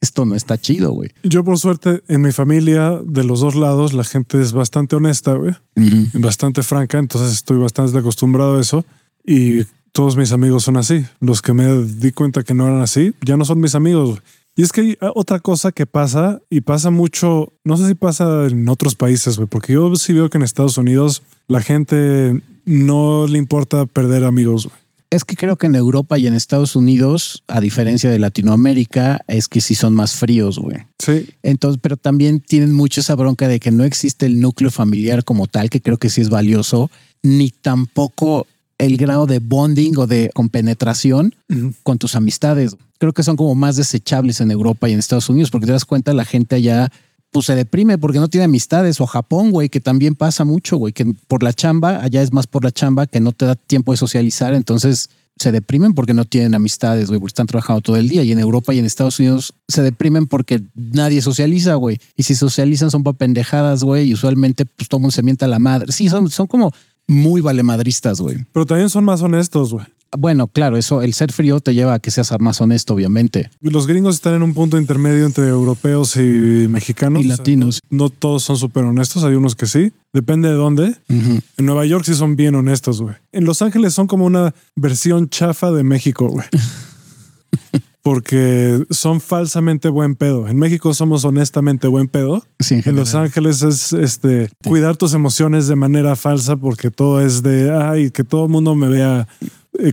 [0.01, 1.11] Esto no está chido, güey.
[1.23, 5.35] Yo, por suerte, en mi familia, de los dos lados, la gente es bastante honesta,
[5.35, 5.55] güey.
[6.15, 8.85] bastante franca, entonces estoy bastante acostumbrado a eso
[9.25, 11.05] y todos mis amigos son así.
[11.21, 14.11] Los que me di cuenta que no eran así, ya no son mis amigos.
[14.11, 14.21] güey.
[14.59, 17.95] Y es que hay ah, otra cosa que pasa y pasa mucho, no sé si
[17.95, 22.43] pasa en otros países, güey, porque yo sí veo que en Estados Unidos la gente
[22.65, 24.67] no le importa perder amigos.
[24.67, 24.77] güey.
[25.11, 29.49] Es que creo que en Europa y en Estados Unidos, a diferencia de Latinoamérica, es
[29.49, 30.77] que sí son más fríos, güey.
[30.99, 35.25] Sí, Entonces, pero también tienen mucho esa bronca de que no existe el núcleo familiar
[35.25, 36.91] como tal, que creo que sí es valioso,
[37.23, 41.35] ni tampoco el grado de bonding o de compenetración
[41.83, 42.77] con tus amistades.
[42.99, 45.85] Creo que son como más desechables en Europa y en Estados Unidos, porque te das
[45.85, 46.93] cuenta la gente allá
[47.31, 50.93] pues se deprime porque no tiene amistades o Japón, güey, que también pasa mucho, güey,
[50.93, 53.93] que por la chamba, allá es más por la chamba que no te da tiempo
[53.93, 58.09] de socializar, entonces se deprimen porque no tienen amistades, güey, porque están trabajando todo el
[58.09, 62.25] día y en Europa y en Estados Unidos se deprimen porque nadie socializa, güey, y
[62.25, 65.93] si socializan son para pendejadas, güey, y usualmente pues todo mundo se a la madre.
[65.93, 66.73] Sí, son, son como
[67.09, 68.45] muy valemadristas, güey.
[68.53, 69.87] pero también son más honestos, güey.
[70.17, 73.51] Bueno, claro, eso, el ser frío te lleva a que seas más honesto, obviamente.
[73.61, 76.21] Los gringos están en un punto intermedio entre europeos y
[76.69, 77.23] mexicanos.
[77.23, 77.81] Y latinos.
[77.91, 79.93] no todos son súper honestos, hay unos que sí.
[80.15, 80.97] Depende de dónde.
[81.09, 83.17] En Nueva York sí son bien honestos, güey.
[83.33, 86.47] En Los Ángeles son como una versión chafa de México, güey.
[88.09, 90.49] porque son falsamente buen pedo.
[90.49, 92.43] En México somos honestamente buen pedo.
[92.59, 93.15] Sí, en En Los.
[93.15, 98.25] Ángeles es este cuidar tus emociones de manera falsa porque todo es de ay, que
[98.25, 99.29] todo el mundo me vea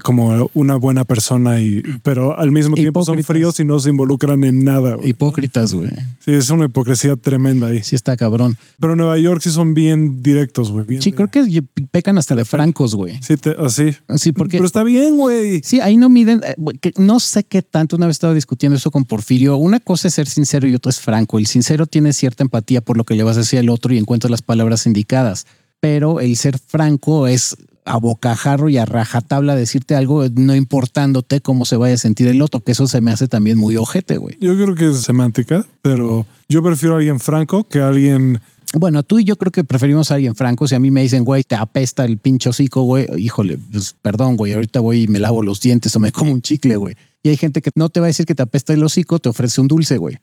[0.04, 4.44] como una buena persona y pero al mismo tiempo son fríos y no se involucran
[4.44, 4.96] en nada.
[4.96, 5.10] güey.
[5.10, 5.90] Hipócritas, güey.
[6.24, 7.84] Sí, es una hipocresía tremenda ahí.
[7.84, 8.58] Sí está cabrón.
[8.80, 10.86] Pero en Nueva York sí son bien directos, güey.
[11.02, 13.20] Sí, de- creo que pecan hasta de francos, güey.
[13.22, 13.96] Sí, te- así.
[14.18, 15.62] Sí, porque Pero está bien, güey.
[15.64, 16.56] Sí, ahí no miden, eh,
[16.98, 20.28] no sé qué tanto, una vez estaba discutiendo eso con Porfirio, una cosa es ser
[20.28, 21.38] sincero y otra es franco.
[21.38, 23.98] El sincero tiene cierta empatía por lo que le vas a decir al otro y
[23.98, 25.46] encuentra las palabras indicadas,
[25.80, 31.66] pero el ser franco es a bocajarro y a rajatabla decirte algo no importándote cómo
[31.66, 34.38] se vaya a sentir el otro, que eso se me hace también muy ojete, güey.
[34.42, 38.42] Yo creo que es semántica, pero yo prefiero a alguien franco que a alguien
[38.74, 40.68] Bueno, tú y yo creo que preferimos a alguien franco.
[40.68, 44.36] Si a mí me dicen, güey, te apesta el pinche hocico, güey, híjole, pues, perdón,
[44.36, 46.96] güey, ahorita voy y me lavo los dientes o me como un chicle, güey.
[47.24, 49.30] Y hay gente que no te va a decir que te apesta el hocico, te
[49.30, 50.18] ofrece un dulce, güey.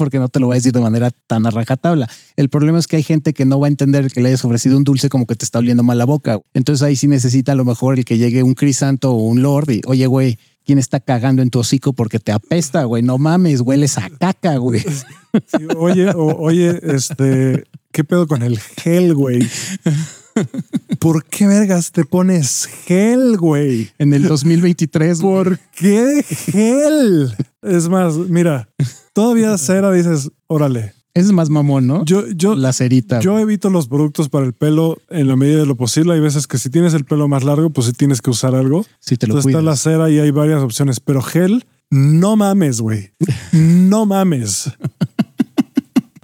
[0.00, 2.08] Porque no te lo va a decir de manera tan a rajatabla.
[2.36, 4.76] El problema es que hay gente que no va a entender que le hayas ofrecido
[4.78, 6.40] un dulce como que te está oliendo mal la boca.
[6.54, 9.70] Entonces ahí sí necesita a lo mejor el que llegue un crisanto o un lord
[9.70, 13.02] y, oye, güey, ¿quién está cagando en tu hocico porque te apesta, güey?
[13.02, 14.80] No mames, hueles a caca, güey.
[14.80, 19.46] Sí, oye, o- oye, este, ¿qué pedo con el gel, güey?
[20.98, 23.90] ¿Por qué vergas te pones gel, güey?
[23.98, 25.34] En el 2023, güey.
[25.34, 27.34] ¿Por qué gel?
[27.62, 28.68] Es más, mira,
[29.12, 30.94] todavía cera dices, órale.
[31.12, 32.04] Es más mamón, ¿no?
[32.04, 33.18] Yo, yo, la cerita.
[33.18, 36.12] yo evito los productos para el pelo en la medida de lo posible.
[36.14, 38.86] Hay veces que si tienes el pelo más largo, pues sí tienes que usar algo.
[39.00, 39.80] si te lo Entonces está la cuidas.
[39.80, 43.10] cera y hay varias opciones, pero gel, no mames, güey.
[43.52, 44.70] No mames.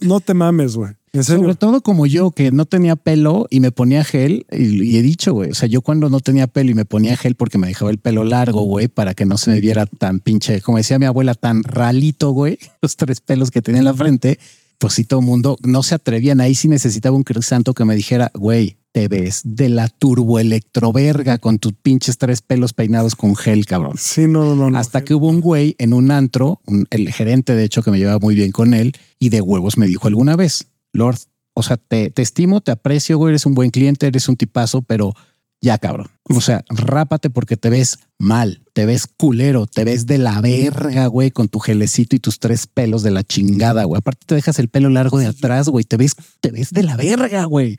[0.01, 0.93] No te mames, güey.
[1.13, 1.43] En serio.
[1.43, 5.03] Sobre todo como yo, que no tenía pelo y me ponía gel, y, y he
[5.03, 7.69] dicho, güey, o sea, yo cuando no tenía pelo y me ponía gel porque me
[7.69, 10.99] dejaba el pelo largo, güey, para que no se me viera tan pinche, como decía
[10.99, 14.39] mi abuela, tan ralito, güey, los tres pelos que tenía en la frente,
[14.79, 16.41] pues sí, todo el mundo no se atrevían.
[16.43, 21.59] Ahí sí necesitaba un crisanto que me dijera, güey, te ves de la turboelectroverga con
[21.59, 23.95] tus pinches tres pelos peinados con gel, cabrón.
[23.99, 24.79] Sí, no, no, no, no.
[24.79, 27.99] Hasta que hubo un güey en un antro, un- el gerente de hecho que me
[27.99, 30.67] llevaba muy bien con él y de huevos me dijo alguna vez,
[30.97, 31.19] Lord,
[31.55, 34.83] o sea, te, te estimo, te aprecio, güey, eres un buen cliente, eres un tipazo,
[34.83, 35.15] pero
[35.61, 36.09] ya cabrón.
[36.29, 41.07] O sea, rápate porque te ves mal, te ves culero, te ves de la verga,
[41.07, 43.99] güey, con tu gelecito y tus tres pelos de la chingada, güey.
[43.99, 46.97] Aparte te dejas el pelo largo de atrás, güey, te ves, te ves de la
[46.97, 47.79] verga, güey.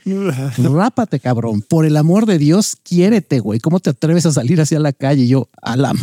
[0.58, 1.62] Rápate, cabrón.
[1.62, 3.60] Por el amor de Dios, quiérete, güey.
[3.60, 5.28] ¿Cómo te atreves a salir hacia la calle?
[5.28, 5.94] Yo, a la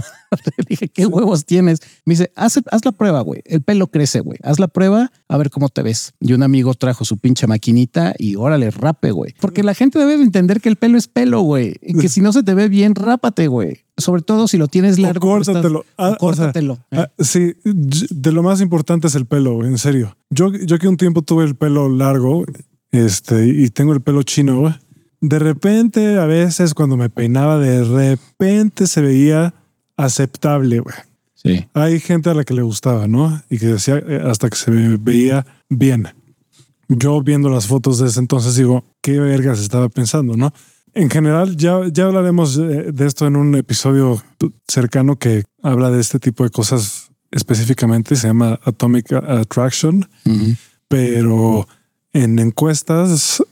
[0.69, 1.81] dije, ¿qué huevos tienes?
[2.05, 3.43] Me dice, haz, haz la prueba, güey.
[3.45, 4.39] El pelo crece, güey.
[4.43, 6.13] Haz la prueba a ver cómo te ves.
[6.21, 9.35] Y un amigo trajo su pinche maquinita y órale, rape, güey.
[9.41, 11.75] Porque la gente debe de entender que el pelo es pelo, güey.
[12.01, 13.85] Que si no se te ve bien, rápate, güey.
[13.97, 15.21] Sobre todo si lo tienes largo.
[15.37, 15.81] pues, córtatelo.
[15.81, 16.75] estás- Ah, o o sea, córtatelo.
[16.91, 16.97] ¿eh?
[16.99, 20.17] Ah, sí, de lo más importante es el pelo, en serio.
[20.31, 22.45] Yo, yo que un tiempo tuve el pelo largo
[22.91, 24.75] este, y tengo el pelo chino, güey,
[25.21, 29.55] de repente, a veces cuando me peinaba, de repente se veía
[29.97, 30.97] aceptable, güey.
[31.35, 31.67] sí.
[31.75, 33.43] Hay gente a la que le gustaba, ¿no?
[33.51, 36.09] Y que decía eh, hasta que se veía bien.
[36.89, 40.53] Yo viendo las fotos de ese entonces digo, qué vergas estaba pensando, ¿no?
[40.93, 44.23] En general, ya, ya hablaremos de esto en un episodio
[44.69, 50.09] cercano que habla de este tipo de cosas específicamente, se llama Atomic Attraction,
[50.87, 51.67] pero
[52.13, 53.43] en encuestas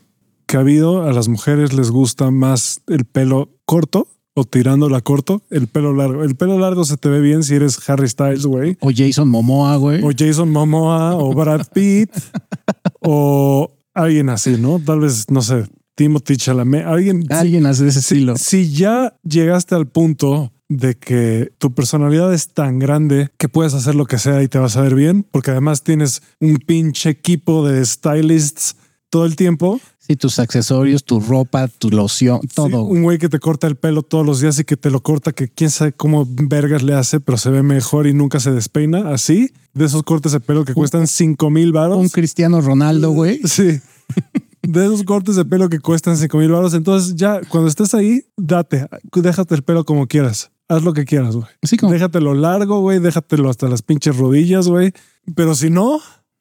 [0.47, 5.43] que ha habido, a las mujeres les gusta más el pelo corto o tirándola corto,
[5.51, 6.25] el pelo largo.
[6.25, 8.77] El pelo largo se te ve bien si eres Harry Styles, güey.
[8.81, 10.03] O Jason Momoa, güey.
[10.03, 12.11] O Jason Momoa o Brad Pitt
[13.01, 14.81] o alguien así, ¿no?
[14.81, 15.65] Tal vez, no sé,
[15.95, 17.25] Timothy Chalamet, alguien.
[17.31, 18.37] Alguien hace ese estilo.
[18.37, 23.95] Si ya llegaste al punto de que tu personalidad es tan grande que puedes hacer
[23.95, 27.67] lo que sea y te vas a ver bien, porque además tienes un pinche equipo
[27.67, 28.77] de stylists
[29.11, 29.81] todo el tiempo.
[30.05, 32.83] Sí, tus accesorios, tu ropa, tu loción, Sí, todo.
[32.83, 35.31] un güey que te corta el pelo todos los días y que te lo corta,
[35.33, 39.11] que quién sabe cómo vergas le hace, pero se ve mejor y nunca se despeina.
[39.13, 41.99] Así, de esos cortes de pelo que cuestan cinco mil baros.
[41.99, 43.41] un Cristiano Ronaldo, güey.
[43.45, 43.81] Sí.
[44.63, 46.73] De esos cortes de pelo que cuestan cinco mil baros.
[46.75, 50.53] Entonces, ya cuando estés ahí, date, déjate el pelo como quieras.
[50.69, 51.49] Haz lo que quieras, güey.
[51.63, 53.01] Así como Déjatelo largo, güey.
[53.01, 54.93] Déjatelo hasta las pinches rodillas, güey.
[55.35, 55.99] Pero si no,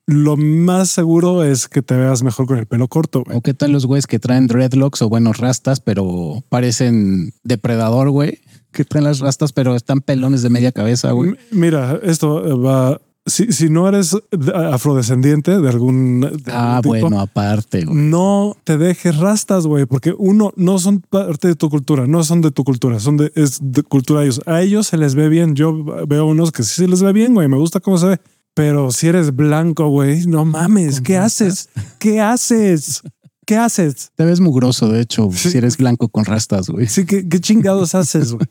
[0.07, 3.37] lo más seguro es que te veas mejor con el pelo corto, güey.
[3.37, 8.39] o qué tal los güeyes que traen dreadlocks o buenos rastas, pero parecen depredador, güey.
[8.71, 11.35] Que traen las rastas, pero están pelones de media cabeza, güey.
[11.51, 17.05] Mira, esto va si, si no eres de- afrodescendiente de algún de Ah, algún tipo,
[17.07, 17.95] bueno, aparte, güey.
[17.95, 22.41] no te dejes rastas, güey, porque uno no son parte de tu cultura, no son
[22.41, 24.41] de tu cultura, son de, es de cultura de ellos.
[24.47, 25.53] A ellos se les ve bien.
[25.53, 28.19] Yo veo unos que sí se les ve bien, güey, me gusta cómo se ve.
[28.53, 31.69] Pero si eres blanco, güey, no mames, ¿qué haces?
[31.99, 33.01] ¿Qué haces?
[33.45, 34.11] ¿Qué haces?
[34.15, 35.49] Te ves mugroso, de hecho, Sí.
[35.51, 36.87] si eres blanco con rastas, güey.
[36.87, 38.45] Sí, ¿qué, qué chingados haces, güey?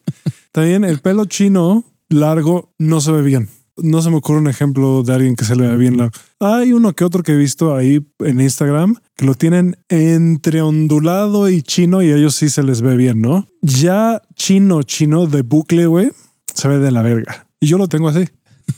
[0.52, 3.48] También el pelo chino largo no se ve bien.
[3.76, 6.12] No se me ocurre un ejemplo de alguien que se le ve bien largo.
[6.40, 11.48] Hay uno que otro que he visto ahí en Instagram que lo tienen entre ondulado
[11.48, 13.46] y chino y a ellos sí se les ve bien, ¿no?
[13.62, 16.10] Ya chino, chino de bucle, güey,
[16.52, 17.46] se ve de la verga.
[17.60, 18.24] Y yo lo tengo así.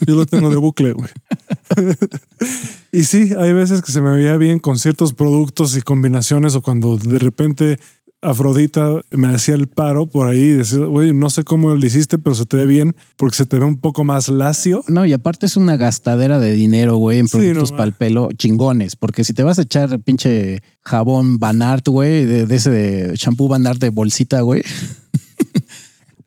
[0.07, 1.11] Yo lo tengo de bucle, güey.
[2.93, 6.63] y sí, hay veces que se me veía bien con ciertos productos y combinaciones o
[6.63, 7.79] cuando de repente
[8.25, 12.19] Afrodita me hacía el paro por ahí y decía, güey, no sé cómo lo hiciste,
[12.19, 14.85] pero se te ve bien porque se te ve un poco más lacio.
[14.87, 17.95] No, y aparte es una gastadera de dinero, güey, en Sí, productos no, para el
[17.95, 18.95] pelo chingones.
[18.95, 23.49] Porque si te vas a echar pinche jabón Banart, güey, de, de ese de shampoo
[23.49, 24.63] Banart de bolsita, güey.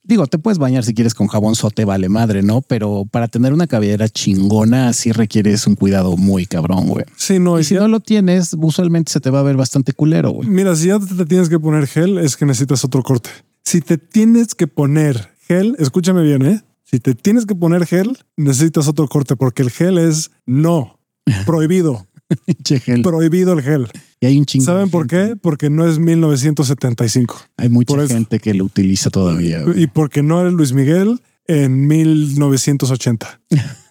[0.08, 2.62] Digo, te puedes bañar si quieres con jabón sote, vale madre, ¿no?
[2.62, 7.06] Pero para tener una cabellera chingona, sí requieres un cuidado muy cabrón, güey.
[7.18, 9.94] Sí, no, Y si ya- no lo tienes, usualmente se te va a ver bastante
[9.94, 10.48] culero, güey.
[10.48, 13.32] mira, si ya te tienes que poner gel, es que necesitas otro corte.
[13.64, 16.62] Si te tienes que poner gel, escúchame bien, ¿eh?
[16.84, 21.00] Si te tienes que poner gel, necesitas otro corte porque el gel es no,
[21.48, 22.06] prohibido,
[22.46, 23.02] Pinche gel.
[23.02, 23.88] prohibido el gel.
[24.26, 24.66] Y hay un chingo.
[24.66, 25.36] ¿Saben por qué?
[25.40, 28.14] Porque no es 1975 Hay mucha Por eso.
[28.14, 29.62] gente que lo utiliza todavía.
[29.62, 29.84] güey.
[29.84, 33.42] y porque no eres Luis Miguel en 1980.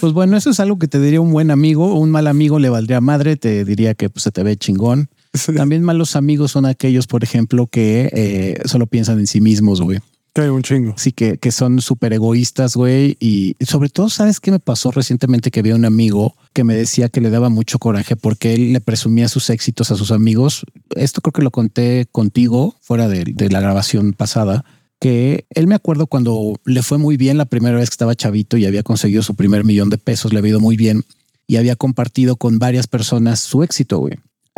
[0.00, 1.94] Pues bueno, eso es algo que te diría un buen amigo.
[1.96, 5.08] Un mal amigo le valdría madre, te diría que pues, se te ve chingón.
[5.54, 10.00] También malos amigos son aquellos, por ejemplo, que eh, solo piensan en sí mismos, güey.
[10.32, 10.94] Que hay un chingo.
[10.96, 13.16] Sí, que, que son súper egoístas, güey.
[13.18, 15.50] Y sobre todo, ¿sabes qué me pasó recientemente?
[15.50, 18.72] Que vi a un amigo que me decía que le daba mucho coraje porque él
[18.72, 20.64] le presumía sus éxitos a sus amigos.
[20.94, 24.64] Esto creo que lo conté contigo fuera de, de la grabación pasada.
[25.00, 28.56] Que él me acuerdo cuando le fue muy bien la primera vez que estaba chavito
[28.56, 31.04] y había conseguido su primer millón de pesos, le había ido muy bien
[31.46, 34.14] y había compartido con varias personas su éxito, güey.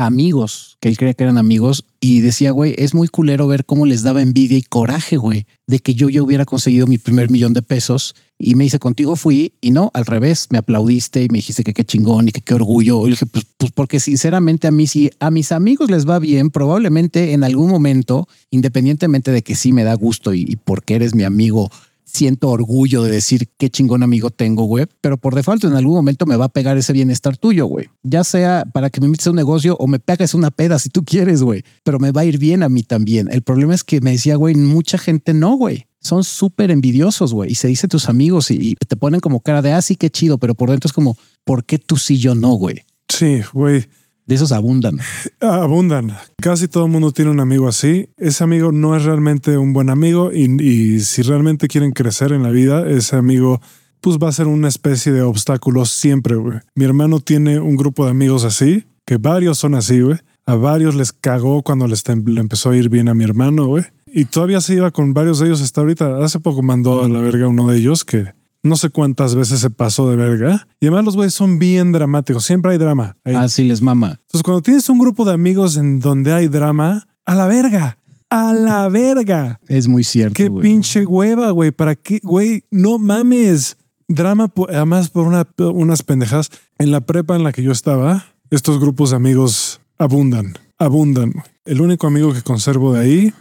[0.06, 3.86] Amigos que él creía que eran amigos y decía, güey, es muy culero ver cómo
[3.86, 7.52] les daba envidia y coraje, güey, de que yo ya hubiera conseguido mi primer millón
[7.52, 8.16] de pesos.
[8.36, 11.72] Y me dice, contigo fui y no, al revés, me aplaudiste y me dijiste que
[11.72, 13.06] qué chingón y que qué orgullo.
[13.06, 16.50] Y dije, pues, pues porque sinceramente a mí, si a mis amigos les va bien,
[16.50, 21.14] probablemente en algún momento, independientemente de que sí me da gusto y, y porque eres
[21.14, 21.70] mi amigo,
[22.12, 26.26] siento orgullo de decir qué chingón amigo tengo, güey, pero por default en algún momento
[26.26, 27.88] me va a pegar ese bienestar tuyo, güey.
[28.02, 30.90] Ya sea para que me invites a un negocio o me pegas una peda si
[30.90, 33.28] tú quieres, güey, pero me va a ir bien a mí también.
[33.30, 35.86] El problema es que me decía, güey, mucha gente no, güey.
[36.00, 39.72] Son súper envidiosos, güey, y se dice tus amigos y, te ponen como cara de,
[39.72, 42.54] ah, sí, qué chido, pero por dentro es como, ¿por qué tú sí, yo no,
[42.54, 42.82] güey?
[43.08, 43.86] Sí, güey.
[44.26, 44.98] De esos abundan.
[45.40, 46.16] Abundan.
[46.40, 48.08] Casi todo el mundo tiene un amigo así.
[48.16, 52.50] Ese amigo no es realmente un buen amigo y, si realmente quieren crecer en la
[52.50, 53.60] vida, ese amigo
[54.00, 56.58] pues va a ser una especie de obstáculo siempre, güey.
[56.74, 60.18] Mi hermano tiene un grupo de amigos así, que varios son así, güey.
[60.44, 63.84] A varios les cagó cuando les le empezó a ir bien a mi hermano, güey.
[64.06, 66.22] Y todavía se iba con varios de ellos hasta ahorita.
[66.22, 68.32] Hace poco mandó a la verga uno de ellos que
[68.62, 70.68] no sé cuántas veces se pasó de verga.
[70.80, 72.44] Y además los güeyes son bien dramáticos.
[72.44, 73.16] Siempre hay drama.
[73.24, 73.34] ahí.
[73.34, 74.18] Así les mama.
[74.20, 77.98] Entonces, cuando tienes un grupo de amigos en donde hay drama, a la verga,
[78.30, 79.60] a la verga.
[79.68, 80.34] Es muy cierto.
[80.34, 81.70] Qué pinche hueva, güey.
[81.70, 82.64] ¿Para qué, güey?
[82.70, 83.76] No mames.
[84.08, 86.50] Drama, además, por una, unas pendejas.
[86.78, 91.32] En la prepa en la que yo estaba, estos grupos de amigos abundan, abundan.
[91.64, 93.34] El único amigo que conservo de ahí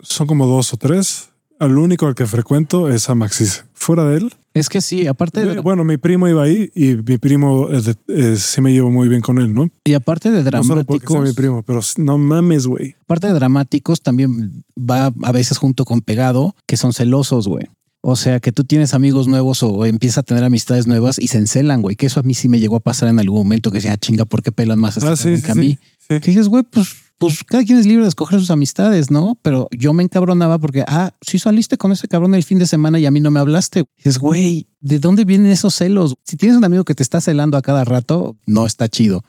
[0.00, 1.29] son como dos o tres.
[1.60, 3.64] Al único al que frecuento es a Maxis.
[3.74, 7.18] Fuera de él, Es que sí, aparte de, bueno, mi primo iba ahí y mi
[7.18, 9.68] primo eh, eh, sí me llevo muy bien con él, ¿no?
[9.84, 12.96] y aparte de No solo porque sea mi dramáticos, primo, pero no mames, güey.
[13.02, 17.66] aparte de dramáticos, también va a veces junto con pegado, que son celosos, güey.
[18.02, 21.36] O sea, que tú tienes amigos nuevos o empiezas a tener amistades nuevas y se
[21.36, 21.96] encelan, güey.
[21.96, 23.98] Que eso a mí sí me llegó a pasar en algún momento que decía, "Ah,
[23.98, 25.78] chinga, ¿por qué pelan más a este Ah, sí, cabrón sí, que a mí?
[26.08, 26.20] sí.
[26.20, 26.88] Que dices, güey, pues,
[27.20, 29.38] pues cada quien es libre de escoger sus amistades, ¿no?
[29.42, 32.98] Pero yo me encabronaba porque, ah, sí saliste con ese cabrón el fin de semana
[32.98, 33.84] y a mí no me hablaste.
[33.98, 36.14] Dices, güey, ¿de dónde vienen esos celos?
[36.24, 39.22] Si tienes un amigo que te está celando a cada rato, no está chido.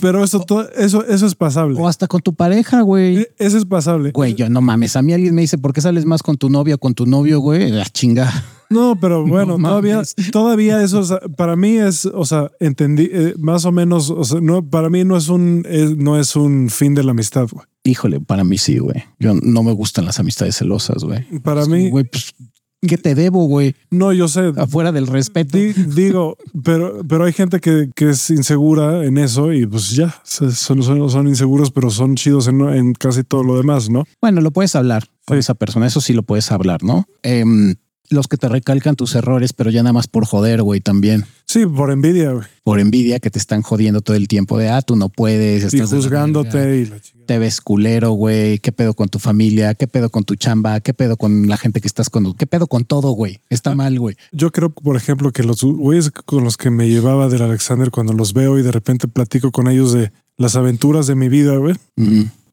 [0.00, 1.78] Pero eso, to- eso, eso es pasable.
[1.80, 3.18] O hasta con tu pareja, güey.
[3.18, 4.10] E- Eso es pasable.
[4.12, 4.96] Güey, yo no mames.
[4.96, 7.06] A mí alguien me dice, ¿por qué sales más con tu novia o con tu
[7.06, 7.70] novio, güey?
[7.70, 8.32] La chinga.
[8.70, 13.08] No, pero bueno, No todavía, todavía eso, o sea, para mí es, o sea, entendí
[13.12, 16.36] eh, más o menos, o sea, no, para mí no es un, es- no es
[16.36, 17.66] un fin de la amistad, güey.
[17.84, 19.02] Híjole, para mí sí, güey.
[19.18, 21.22] Yo no me gustan las amistades celosas, güey.
[21.42, 22.32] Para Es mí, Güey, pues
[22.82, 23.74] ¿Qué te debo, güey?
[23.90, 24.52] No, yo sé.
[24.56, 25.58] Afuera del respeto.
[25.58, 30.14] Di- digo, pero, pero hay gente que, que es insegura en eso y pues ya,
[30.24, 34.04] son, son, son inseguros, pero son chidos en, en casi todo lo demás, ¿no?
[34.22, 35.40] Bueno, lo puedes hablar con Sí.
[35.40, 35.86] esa persona.
[35.86, 37.06] Eso sí lo puedes hablar, ¿no?
[37.22, 37.74] Em,
[38.10, 41.24] los que te recalcan tus errores, pero ya nada más por joder, güey, también.
[41.46, 42.46] Sí, por envidia, güey.
[42.62, 45.62] Por envidia que te están jodiendo todo el tiempo de, ah, tú no puedes.
[45.62, 46.96] Y estás verga, juzgándote y la.
[47.26, 48.58] Te ves culero, güey.
[48.58, 49.74] ¿Qué pedo con tu familia?
[49.74, 50.80] ¿Qué pedo con tu chamba?
[50.80, 52.34] ¿Qué pedo con la gente que estás con?
[52.34, 53.38] ¿Qué pedo con todo, güey?
[53.48, 54.16] Está mal, güey.
[54.32, 58.12] Yo creo, por ejemplo, que los güeyes con los que me llevaba del Alexander, cuando
[58.12, 61.76] los veo y de repente platico con ellos de las aventuras de mi vida, güey.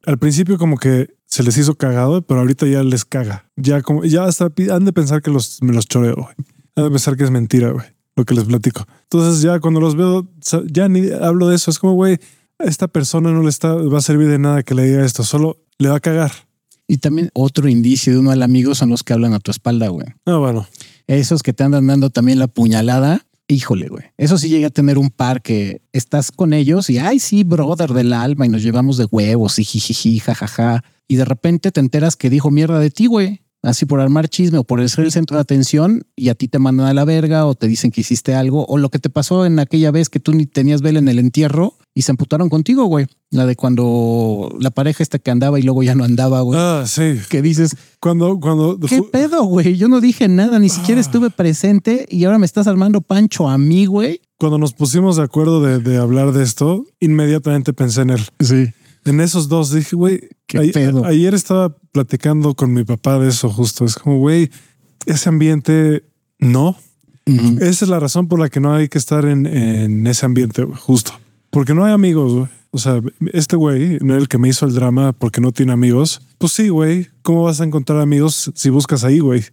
[0.08, 3.52] Al principio como que se les hizo cagado, pero ahorita ya les caga.
[3.58, 6.36] Ya como, ya hasta han de pensar que los, me los choreo, güey.
[6.78, 8.88] Han de pensar que es mentira, güey, lo que les platico.
[9.04, 10.26] Entonces ya cuando los veo,
[10.72, 11.72] ya ni hablo de eso.
[11.72, 12.20] Es como, güey,
[12.58, 15.24] a esta persona no le está, va a servir de nada que le diga esto,
[15.26, 16.32] solo le va a cagar.
[16.88, 19.89] Y también otro indicio de uno al amigo son los que hablan a tu espalda,
[19.89, 20.08] güey.
[20.26, 20.65] Ah, bueno.
[21.08, 23.26] Esos que te andan dando también la puñalada.
[23.49, 24.03] Híjole, güey.
[24.17, 27.93] Eso sí llega a tener un par que estás con ellos y ay, sí, brother
[27.93, 30.83] del alma y nos llevamos de huevos y jijiji, jajaja.
[31.07, 33.41] Y de repente te enteras que dijo mierda de ti, güey.
[33.63, 36.60] Así por armar chisme o por ser el centro de atención y a ti te
[36.60, 39.45] mandan a la verga o te dicen que hiciste algo o lo que te pasó
[39.45, 42.86] en aquella vez que tú ni tenías vela en el entierro y se emputaron contigo,
[42.86, 43.07] güey.
[43.31, 46.60] La de cuando la pareja esta que andaba y luego ya no andaba, güey.
[46.62, 47.15] Ah, sí.
[47.27, 49.77] Que dices, Cuando, cuando ¿Qué pedo, güey?
[49.77, 53.57] Yo no dije nada, ni siquiera estuve presente y ahora me estás armando pancho a
[53.57, 54.21] mí, güey.
[54.38, 58.21] cuando nos pusimos de acuerdo de, de hablar de esto, inmediatamente pensé en él.
[58.41, 58.67] Sí.
[59.05, 61.03] En esos dos dije, güey, ¿Qué pedo?
[61.03, 63.86] ayer estaba platicando con mi papá de eso justo.
[63.86, 64.51] Es como, güey,
[65.07, 66.03] ese ambiente
[66.38, 66.77] no.
[67.25, 70.63] Esa es la razón por la que no hay que estar en, en ese ambiente,
[70.63, 71.13] justo.
[71.58, 72.48] Porque no hay amigos, güey.
[72.70, 73.02] O sea,
[73.34, 76.22] este güey, no el que me hizo el drama porque no tiene amigos.
[76.38, 77.08] Pues sí, güey.
[77.24, 79.43] ¿Cómo vas a encontrar amigos si buscas ahí, güey?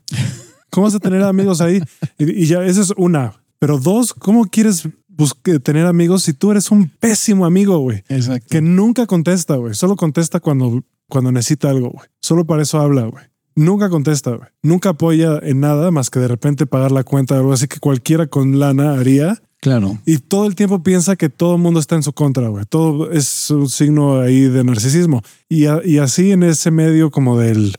[0.68, 1.80] ¿Cómo vas a tener amigos ahí?
[2.18, 3.32] Y, y ya, esa es una.
[3.58, 8.04] Pero dos, ¿cómo quieres busque- tener amigos si tú eres un pésimo amigo, güey?
[8.10, 8.48] Exacto.
[8.50, 9.72] que nunca contesta, güey.
[9.72, 12.06] Solo contesta cuando, cuando necesita algo, güey.
[12.20, 13.24] Solo para eso habla, güey.
[13.56, 14.48] Nunca contesta, güey.
[14.62, 17.78] Nunca apoya en nada más que de repente pagar la cuenta o algo así que
[17.78, 19.40] cualquiera con lana haría.
[19.64, 19.96] Claro.
[20.04, 22.66] Y todo el tiempo piensa que todo el mundo está en su contra, güey.
[22.68, 25.22] Todo es un signo ahí de narcisismo.
[25.48, 27.74] Y, a- y así en ese medio como del,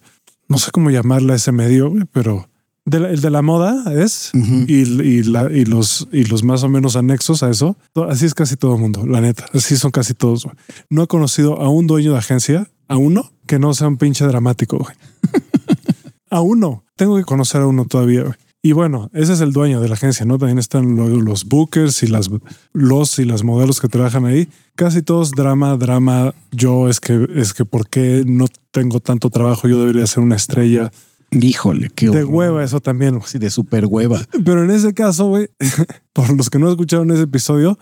[0.47, 2.49] no sé cómo llamarla ese medio, güey, pero
[2.85, 6.63] de la- el de la moda es y, y, la- y los, y los más
[6.63, 7.77] o menos anexos a eso.
[8.09, 9.45] Así es casi todo el mundo, la neta.
[9.53, 10.45] Así son casi todos.
[10.45, 10.55] güey.
[10.89, 14.25] No he conocido a un dueño de agencia, a uno, que no sea un pinche
[14.25, 14.79] dramático.
[14.79, 14.95] güey.
[16.31, 16.83] a uno.
[16.95, 18.21] Tengo que conocer a uno todavía.
[18.23, 18.33] güey.
[18.65, 20.39] Y bueno, ese es el dueño de la agencia, ¿no?
[20.39, 22.31] También están los bookers y las
[22.73, 24.49] los y las modelos que trabajan ahí.
[24.73, 26.33] Casi todos drama, drama.
[26.51, 29.67] Yo es que es que por qué no tengo tanto trabajo.
[29.67, 30.91] Yo debería ser una estrella
[31.29, 32.63] Híjole, qué de hueva.
[32.63, 33.21] Eso también.
[33.23, 34.19] Sí, de super hueva.
[34.43, 35.47] Pero en ese caso, güey,
[36.13, 37.77] por los que no escucharon ese episodio,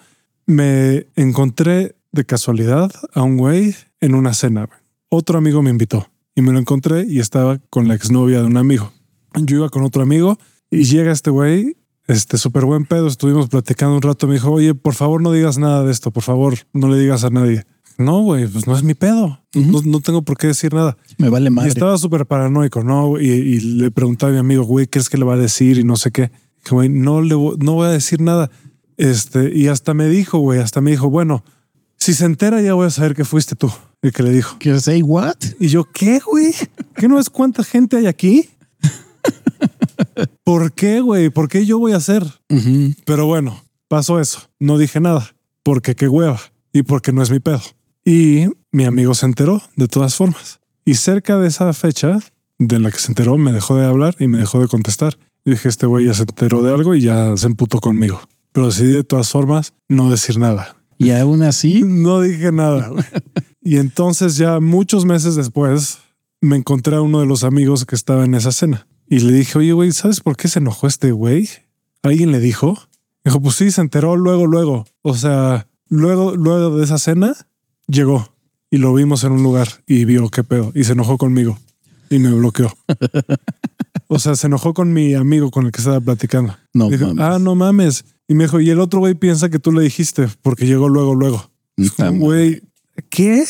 [0.46, 4.68] me encontré de casualidad a un güey en una cena.
[5.08, 8.58] Otro amigo me invitó y me lo encontré y estaba con la exnovia de un
[8.58, 8.92] amigo.
[9.36, 10.38] Yo iba con otro amigo
[10.82, 13.08] y llega este güey, este súper buen pedo.
[13.08, 14.28] Estuvimos platicando un rato.
[14.28, 16.12] Me dijo, oye, por favor, no digas nada de esto.
[16.12, 17.66] Por favor, no le digas a nadie.
[17.98, 19.40] No, güey, pues no es mi pedo.
[19.54, 20.98] no, no tengo por qué decir nada.
[21.18, 21.70] Me vale Y madre.
[21.70, 23.20] estaba súper paranoico, ¿no?
[23.22, 25.78] Y, y le preguntaba a mi amigo, güey, ¿qué es que le va a decir?
[25.78, 26.32] Y no sé qué.
[26.64, 28.50] Dije, güey, no le no voy a decir nada.
[28.98, 31.44] Este, y hasta me dijo, güey, hasta me dijo, bueno,
[31.98, 34.58] si se entera ya voy a saber que fuiste tú el que le dijo.
[34.60, 35.36] ¿Quieres say what?
[35.60, 36.54] Y yo, ¿qué, güey?
[36.96, 38.50] ¿Qué no es cuánta gente hay aquí?
[40.44, 41.30] ¿Por qué, güey?
[41.30, 42.24] ¿Por qué yo voy a hacer?
[43.06, 44.42] Pero bueno, pasó eso.
[44.60, 46.40] No dije nada porque qué hueva
[46.72, 47.62] y porque no es mi pedo.
[48.06, 50.60] Y mi amigo se enteró de todas formas.
[50.86, 52.20] Y cerca de esa fecha
[52.60, 55.18] de la que se enteró, me dejó de hablar y me dejó de contestar.
[55.46, 58.22] Y dije, este güey ya se enteró de algo y ya se emputó conmigo.
[58.52, 60.76] Pero decidí de todas formas no decir nada.
[60.98, 62.92] Y aún así, No dije nada.
[63.62, 66.00] y entonces ya muchos meses después
[66.42, 69.58] me encontré a uno de los amigos que estaba en esa cena y le dije,
[69.60, 71.50] oye, güey, ¿sabes por qué se enojó este güey?
[72.02, 72.78] ¿Alguien le dijo?
[73.24, 74.86] Dijo, pues sí, se enteró luego, luego.
[75.02, 77.36] O sea, luego, luego de esa cena
[77.88, 78.34] llegó
[78.70, 81.58] y lo vimos en un lugar y vio qué pedo y se enojó conmigo
[82.10, 82.76] y me bloqueó.
[84.08, 86.56] o sea, se enojó con mi amigo con el que estaba platicando.
[86.74, 87.24] no Dijo, mames.
[87.24, 88.06] ah, no mames.
[88.28, 91.14] Y me dijo, y el otro güey piensa que tú le dijiste porque llegó luego,
[91.16, 91.50] luego.
[92.14, 92.62] Güey,
[93.10, 93.44] ¿qué?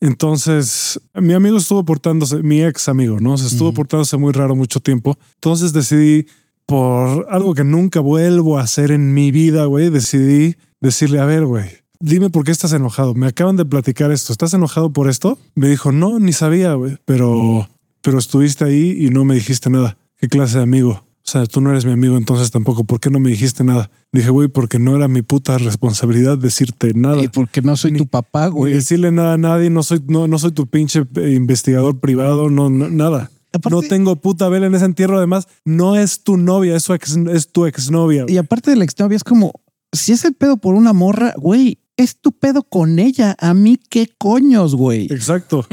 [0.00, 3.36] Entonces, mi amigo estuvo portándose, mi ex amigo, ¿no?
[3.36, 5.18] Se estuvo portándose muy raro mucho tiempo.
[5.34, 6.26] Entonces decidí,
[6.66, 11.46] por algo que nunca vuelvo a hacer en mi vida, güey, decidí decirle, a ver,
[11.46, 11.66] güey,
[11.98, 13.14] dime por qué estás enojado.
[13.14, 14.32] Me acaban de platicar esto.
[14.32, 15.38] ¿Estás enojado por esto?
[15.54, 17.68] Me dijo, no, ni sabía, güey, pero,
[18.02, 19.96] pero estuviste ahí y no me dijiste nada.
[20.18, 21.04] ¿qué clase de amigo?
[21.28, 22.84] O sea, tú no eres mi amigo, entonces tampoco.
[22.84, 23.90] ¿Por qué no me dijiste nada?
[24.12, 27.22] Dije, güey, porque no era mi puta responsabilidad decirte nada.
[27.22, 28.72] Y porque no soy Ni- tu papá, güey.
[28.72, 32.70] decirle nada a nadie, no soy, no, no soy tu pinche eh, investigador privado, no,
[32.70, 33.30] no- nada.
[33.52, 35.18] Aparte- no tengo puta vela en ese entierro.
[35.18, 38.24] Además, no es tu novia, es, su ex, es tu exnovia.
[38.26, 39.52] Y aparte de la exnovia, es como,
[39.92, 43.36] si es el pedo por una morra, güey, es tu pedo con ella.
[43.38, 45.08] A mí, qué coños, güey.
[45.12, 45.66] Exacto.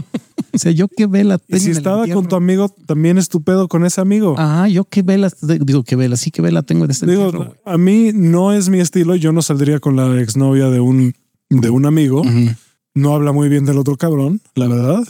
[0.56, 3.18] O sea, yo qué vela Y tengo si en el estaba con tu amigo, también
[3.18, 4.36] es tu pedo con ese amigo.
[4.38, 7.56] Ajá, yo qué vela, digo qué vela, sí que vela tengo en este Digo, entierro,
[7.66, 9.16] a mí no es mi estilo.
[9.16, 11.14] Yo no saldría con la exnovia de un,
[11.50, 12.24] de un amigo.
[12.94, 15.04] No habla muy bien del otro cabrón, la verdad.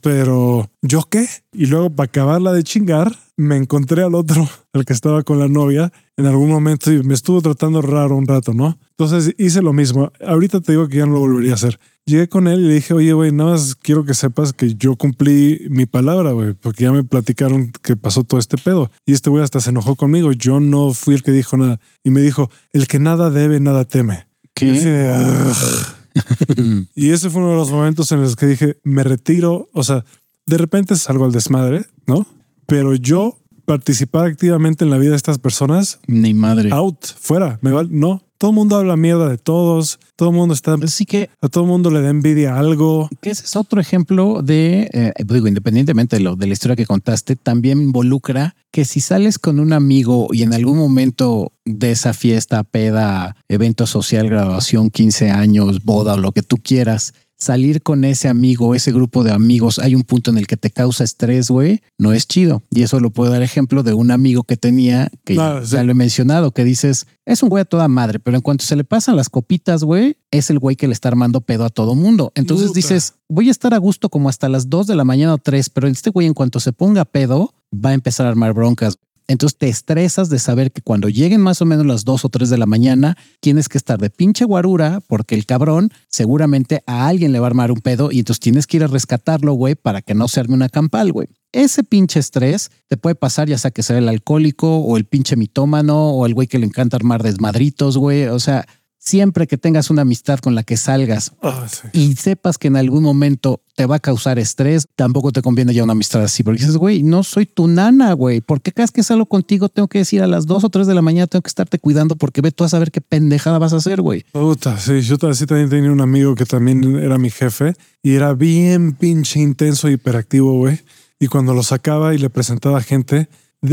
[0.00, 1.26] Pero yo qué?
[1.52, 5.48] Y luego para acabarla de chingar, me encontré al otro, al que estaba con la
[5.48, 8.78] novia en algún momento y me estuvo tratando raro un rato, ¿no?
[8.90, 10.10] Entonces hice lo mismo.
[10.26, 11.78] Ahorita te digo que ya no lo volvería a hacer.
[12.04, 14.96] Llegué con él y le dije, oye, güey, nada más quiero que sepas que yo
[14.96, 18.90] cumplí mi palabra, güey, porque ya me platicaron que pasó todo este pedo.
[19.06, 20.32] Y este güey hasta se enojó conmigo.
[20.32, 21.78] Yo no fui el que dijo nada.
[22.02, 24.26] Y me dijo, el que nada debe, nada teme.
[24.60, 26.86] Y así de, "Ugh".
[26.94, 29.68] Y ese fue uno de los momentos en los que dije, me retiro.
[29.72, 30.04] O sea,
[30.46, 32.26] de repente salgo al desmadre, ¿no?
[32.66, 36.70] Pero yo participar activamente en la vida de estas personas, Ni madre.
[36.72, 37.88] out, fuera, me vale.
[37.92, 40.00] No, todo el mundo habla mierda de todos.
[40.16, 43.08] Todo el mundo está, Así que a todo el mundo le da envidia algo.
[43.20, 46.84] que ese es otro ejemplo de, eh, digo, independientemente de, lo, de la historia que
[46.86, 52.14] contaste, también involucra que si sales con un amigo y en algún momento de esa
[52.14, 58.04] fiesta, peda, evento social, graduación, 15 años, boda o lo que tú quieras, salir con
[58.04, 61.50] ese amigo, ese grupo de amigos, hay un punto en el que te causa estrés,
[61.50, 62.62] güey, no es chido.
[62.70, 65.76] Y eso lo puedo dar ejemplo de un amigo que tenía, que ya, sí.
[65.76, 68.76] lo he mencionado, que dices, es un güey a toda madre, pero en cuanto se
[68.76, 71.94] le pasan las copitas, güey, es el güey que le está armando pedo a todo
[71.94, 72.32] mundo.
[72.34, 72.78] Entonces Puta.
[72.78, 75.68] dices, voy a estar a gusto como hasta las 2 de la mañana o 3,
[75.70, 78.98] pero este güey en cuanto se ponga pedo, va a empezar a armar broncas.
[79.28, 82.50] Entonces te estresas de saber que cuando lleguen más o menos las 2 o 3
[82.50, 87.32] de la mañana, tienes que estar de pinche guarura porque el cabrón seguramente a alguien
[87.32, 90.02] le va a armar un pedo y entonces tienes que ir a rescatarlo, güey, para
[90.02, 91.28] que no se arme una campal, güey.
[91.52, 95.36] Ese pinche estrés te puede pasar ya sea que sea el alcohólico o el pinche
[95.36, 98.24] mitómano o el güey que le encanta armar desmadritos, güey.
[98.24, 98.66] O sea,
[99.04, 101.88] siempre que tengas una amistad con la que salgas Ah, sí.
[101.92, 105.82] y sepas que en algún momento te va a causar estrés, tampoco te conviene ya
[105.82, 108.40] una amistad así, porque dices, güey, no soy tu nana, güey.
[108.40, 110.94] ¿Por qué vez que salgo contigo tengo que decir a las dos o tres de
[110.94, 113.76] la mañana tengo que estarte cuidando porque ve tú a saber qué pendejada vas a
[113.78, 114.24] hacer, güey?
[114.30, 117.74] Puta, sí, yo también tenía un amigo que también era mi jefe
[118.04, 120.78] y era bien pinche intenso y hiperactivo, güey.
[121.18, 123.28] Y cuando lo sacaba y le presentaba a gente,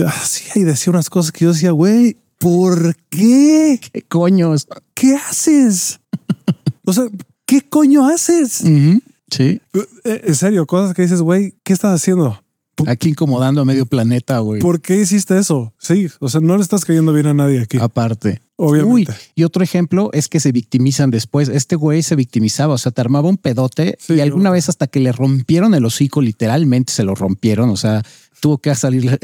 [0.08, 3.80] hacía y decía unas cosas que yo decía, güey, ¿por qué?
[3.94, 4.68] ¿Qué coños?
[4.96, 6.00] ¿Qué haces?
[6.86, 7.04] O sea,
[7.46, 8.64] ¿qué coño haces?
[9.32, 9.62] Sí.
[10.04, 12.42] Eh, En serio, cosas que dices, güey, ¿qué estás haciendo?
[12.88, 14.62] Aquí incomodando a medio planeta, güey.
[14.62, 15.74] ¿Por qué hiciste eso?
[15.78, 18.42] Sí, o sea, no le estás cayendo bien a nadie aquí, Aparte.
[18.56, 19.12] obviamente.
[19.12, 21.50] Uy, y otro ejemplo es que se victimizan después.
[21.50, 24.88] Este güey se victimizaba, o sea, te armaba un pedote Sí, y alguna vez hasta
[24.88, 27.70] que le rompieron el hocico, literalmente se lo rompieron.
[27.70, 28.02] O sea,
[28.40, 29.20] tuvo que salir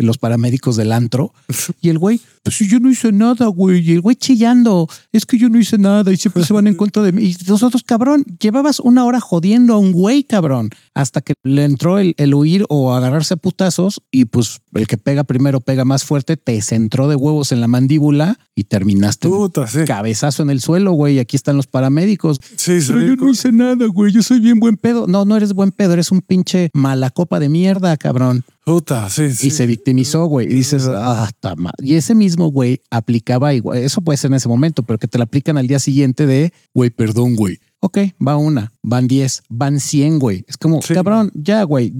[0.00, 1.32] los paramédicos del antro
[1.80, 3.80] y el güey, pues yo no hice nada, güey.
[3.80, 6.74] Y el güey chillando, es que yo no hice nada y siempre se van en
[6.76, 7.24] contra de mí.
[7.24, 11.98] Y nosotros, cabrón, llevabas una hora jodiendo a un güey, cabrón, hasta que le entró
[11.98, 16.04] el, el huir o agarrarse a putazos y pues el que pega primero pega más
[16.04, 19.80] fuerte, te centró de huevos en la mandíbula y terminaste Puta, sí.
[19.84, 21.18] cabezazo en el suelo, güey.
[21.18, 22.40] Aquí están los paramédicos.
[22.56, 24.12] Sí, Pero yo no hice nada, güey.
[24.12, 25.06] Yo soy bien buen pedo.
[25.06, 25.94] No, no eres buen pedo.
[25.94, 28.44] Eres un pinche mala copa de mierda, cabrón.
[28.66, 29.46] Puta, sí, sí.
[29.46, 30.48] Y se victimizó, güey.
[30.48, 31.70] Y dices, ah, ta ma-".
[31.78, 33.78] Y ese mismo güey aplicaba igual.
[33.78, 36.52] Eso puede ser en ese momento, pero que te la aplican al día siguiente de,
[36.74, 37.60] güey, perdón, güey.
[37.80, 40.44] Ok, va una, van 10, van 100, güey.
[40.48, 40.94] Es como, Sí.
[40.94, 41.92] cabrón, ya, güey.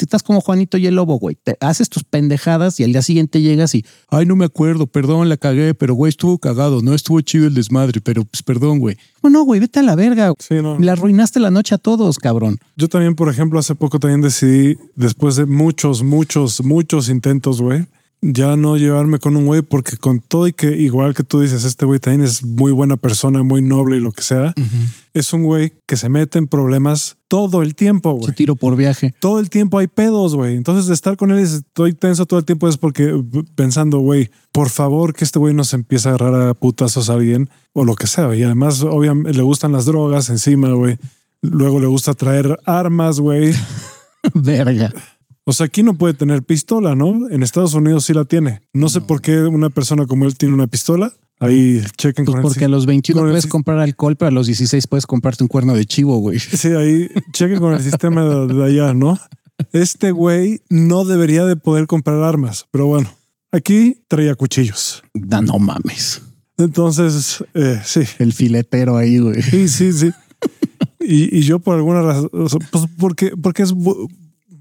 [0.00, 1.36] Estás como Juanito y el lobo, güey.
[1.36, 5.28] Te haces tus pendejadas y al día siguiente llegas y, ay, no me acuerdo, perdón,
[5.28, 8.96] la cagué, pero güey, estuvo cagado, no estuvo chido el desmadre, pero pues perdón, güey.
[9.22, 10.32] No, güey, vete a la verga.
[10.38, 10.78] Sí, no.
[10.78, 12.56] Le arruinaste la noche a todos, cabrón.
[12.76, 17.86] Yo también, por ejemplo, hace poco también decidí, después de muchos, muchos, muchos intentos, güey,
[18.20, 21.64] ya no llevarme con un güey porque con todo y que igual que tú dices,
[21.64, 24.54] este güey también es muy buena persona, muy noble y lo que sea,
[25.14, 28.34] es un güey que se mete en problemas todo el tiempo, Se güey.
[28.34, 29.14] tiro por viaje.
[29.20, 30.56] Todo el tiempo hay pedos, güey.
[30.56, 33.22] Entonces, de estar con él y estoy tenso todo el tiempo es porque eh,
[33.54, 37.14] pensando, güey, por favor que este güey no se empiece a agarrar a putazos a
[37.14, 38.34] alguien o lo que sea.
[38.34, 40.98] Y además, obviamente, le gustan las drogas encima, güey.
[41.42, 43.52] Luego le gusta traer armas, güey.
[44.34, 44.92] Verga.
[45.48, 47.26] O sea, aquí no puede tener pistola, ¿no?
[47.30, 48.60] En Estados Unidos sí la tiene.
[48.74, 51.14] No sé por qué una persona como él tiene una pistola.
[51.40, 54.28] Ahí chequen Pues con porque a el, los 21 con el puedes comprar alcohol, pero
[54.28, 56.38] a los 16 puedes comprarte un cuerno de chivo, güey.
[56.52, 59.18] Sí, ahí chequen con el sistema de, de allá, ¿no?
[59.72, 63.10] Este güey no debería de poder comprar armas, pero bueno,
[63.50, 65.02] aquí traía cuchillos.
[65.14, 66.20] Da, no mames.
[66.58, 69.40] Entonces, eh, sí, El filetero ahí, güey.
[69.40, 70.10] sí, sí, sí.
[71.00, 73.72] Y, y yo por alguna razón, pues porque, porque es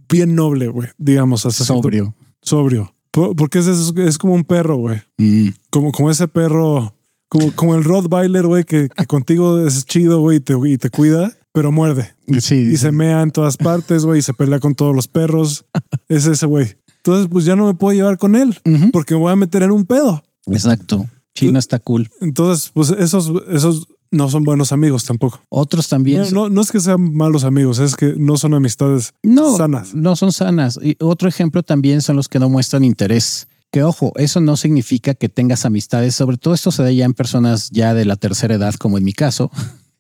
[0.10, 2.16] bien noble, güey, digamos, hasta Sobrio.
[2.42, 2.94] sobrio.
[3.12, 5.02] Por- Porque es, es, es como un perro, güey.
[5.18, 5.50] Mm.
[5.70, 6.94] Como, como ese perro,
[7.30, 10.90] como, como el Rottweiler, güey, que, que contigo es chido, güey, y te, y te
[10.90, 12.14] cuida, pero muerde.
[12.40, 12.56] Sí.
[12.56, 15.66] Y se mea en todas partes, güey, y se pelea con todos los perros.
[16.10, 16.78] Es ese güey.
[16.98, 18.58] Entonces, pues ya no me puedo llevar con él
[18.94, 20.24] porque me voy a meter en un pedo.
[20.46, 21.06] Exacto.
[21.36, 22.10] Chino está cool.
[22.22, 25.42] Entonces, pues esos, esos no son buenos amigos tampoco.
[25.50, 26.22] Otros también.
[26.32, 29.94] No, no, no es que sean malos amigos, es que no son amistades No, sanas.
[29.94, 30.80] no son sanas.
[30.82, 33.48] Y otro ejemplo también son los que no muestran interés.
[33.72, 36.16] Que ojo, eso no significa que tengas amistades.
[36.16, 39.04] Sobre todo esto se da ya en personas ya de la tercera edad, como en
[39.04, 39.52] mi caso,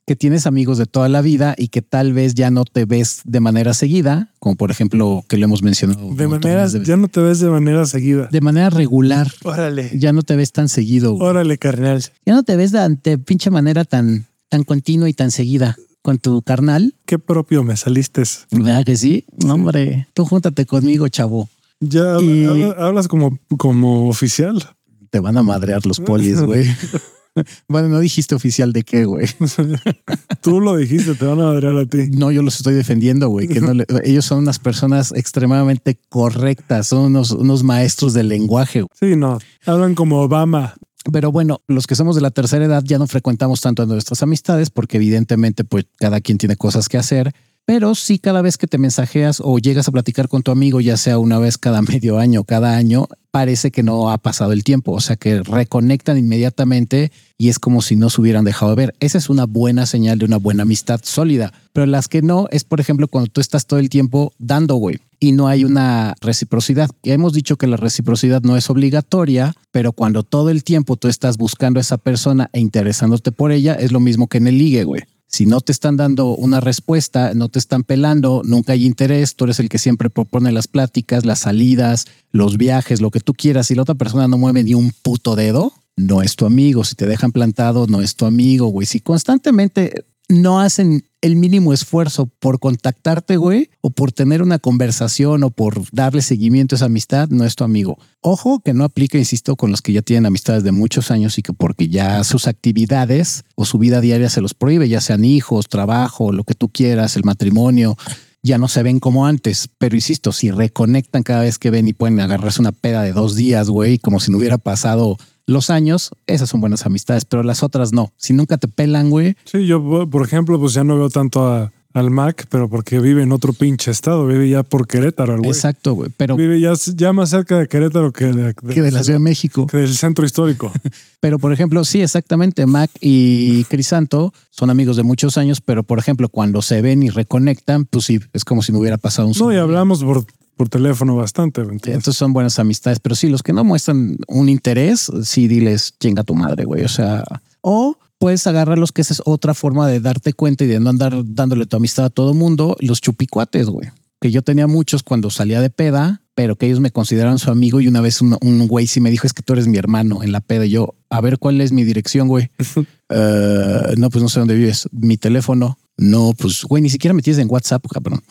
[0.07, 3.21] que tienes amigos de toda la vida y que tal vez ya no te ves
[3.25, 6.13] de manera seguida, como por ejemplo que lo hemos mencionado.
[6.15, 8.29] De manera, de, ya no te ves de manera seguida.
[8.31, 9.29] de manera regular.
[9.43, 9.91] Órale.
[9.93, 11.13] Ya no te ves tan seguido.
[11.13, 11.27] güey.
[11.29, 12.01] Órale, carnal.
[12.25, 16.19] Ya no te ves de, de pinche manera tan, tan continua y tan seguida con
[16.19, 16.95] tu carnal.
[17.05, 18.23] Qué propio me saliste.
[18.51, 19.25] ¿Verdad que sí?
[19.45, 21.49] No, hombre, tú júntate conmigo, chavo.
[21.81, 22.45] Ya Y-
[22.77, 24.63] hablas como, como oficial.
[25.09, 26.65] Te van a madrear los polis, güey.
[27.67, 29.27] bueno, no dijiste oficial de qué, güey.
[30.41, 32.07] Tú lo dijiste, te van a madrear a ti.
[32.11, 33.47] No, yo los estoy defendiendo, güey.
[33.47, 38.81] Que no le- ellos son unas personas extremadamente correctas, son unos, unos maestros del lenguaje.
[38.81, 38.89] güey.
[38.99, 39.39] Sí, no.
[39.65, 40.75] Hablan como Obama.
[41.11, 44.21] Pero bueno, los que somos de la tercera edad ya no frecuentamos tanto a nuestras
[44.23, 47.33] amistades porque evidentemente pues cada quien tiene cosas que hacer.
[47.67, 50.95] Pero sí cada vez que te mensajeas o llegas a platicar con tu amigo, ya
[50.95, 54.93] sea una vez cada medio año, cada año, parece que no ha pasado el tiempo.
[54.93, 58.95] O sea que reconectan inmediatamente y es como si no se hubieran dejado de ver.
[59.01, 61.51] Esa es una buena señal de una buena amistad sólida.
[61.73, 64.99] Pero las que no es, por ejemplo, cuando tú estás todo el tiempo dando, güey,
[65.19, 66.89] y no hay una reciprocidad.
[67.03, 71.09] Ya hemos dicho que la reciprocidad no es obligatoria, pero cuando todo el tiempo tú
[71.09, 74.57] estás buscando a esa persona e interesándote por ella, es lo mismo que en el
[74.57, 75.01] ligue, güey.
[75.27, 79.43] Si no te están dando una respuesta, no te están pelando, nunca hay interés, tú
[79.43, 83.69] eres el que siempre propone las pláticas, las salidas, los viajes, lo que tú quieras,
[83.69, 86.83] y la otra persona no mueve ni un puto dedo, no es tu amigo.
[86.85, 88.87] Si te dejan plantado, no es tu amigo, güey.
[88.87, 95.43] Si constantemente no hacen el mínimo esfuerzo por contactarte, güey, o por tener una conversación
[95.43, 97.97] o por darle seguimiento a esa amistad, no es tu amigo.
[98.21, 101.41] Ojo que no aplica, insisto, con los que ya tienen amistades de muchos años y
[101.41, 105.67] que porque ya sus actividades o su vida diaria se los prohíbe, ya sean hijos,
[105.69, 107.97] trabajo, lo que tú quieras, el matrimonio,
[108.43, 109.69] ya no se ven como antes.
[109.77, 113.35] Pero insisto, si reconectan cada vez que ven y pueden agarrarse una peda de dos
[113.35, 115.17] días, güey, como si no hubiera pasado
[115.47, 118.11] los años, esas son buenas amistades, pero las otras no.
[118.17, 121.71] Si nunca te pelan, güey, Sí, yo, por ejemplo, pues ya no veo tanto a-
[121.93, 124.27] al Mac, pero porque vive en otro pinche estado.
[124.27, 125.49] Vive ya por Querétaro, el güey.
[125.49, 128.91] exacto, güey, pero Vive ya, ya más cerca de Querétaro que, de, de- que de
[128.91, 129.65] la Ciudad de México.
[129.65, 130.71] que del centro histórico.
[131.19, 132.67] Pero, por ejemplo, sí, exactamente.
[132.67, 137.09] Mac y Crisanto son amigos de muchos años, pero, por ejemplo, cuando se ven y
[137.09, 140.25] reconectan, pues sí, es como si no hubiera pasado un No, y hablamos por,
[140.57, 141.61] por teléfono bastante.
[141.61, 145.93] Entonces, Entonces son buenas amistades, pero sí, los que no muestran un interés, sí, diles
[145.99, 146.83] chinga tu madre, güey.
[146.83, 147.23] O sea,
[147.61, 151.13] o puedes agarrarlos, que esa es otra forma de darte cuenta y de no andar
[151.23, 153.89] dándole tu amistad a todo mundo, los chupicuates, güey.
[154.19, 157.79] Que yo tenía muchos cuando salía de peda, pero que ellos me consideraban su amigo
[157.79, 160.23] y una vez un, un güey sí me dijo, es que tú eres mi hermano
[160.23, 160.65] en la peda.
[160.65, 162.49] Y yo, a ver, ¿cuál es mi dirección, güey?
[163.09, 164.89] Eh, no, pues no sé dónde vives.
[164.91, 165.77] Mi teléfono.
[165.95, 168.21] No, pues, güey, ni siquiera me tienes en WhatsApp, cabrón.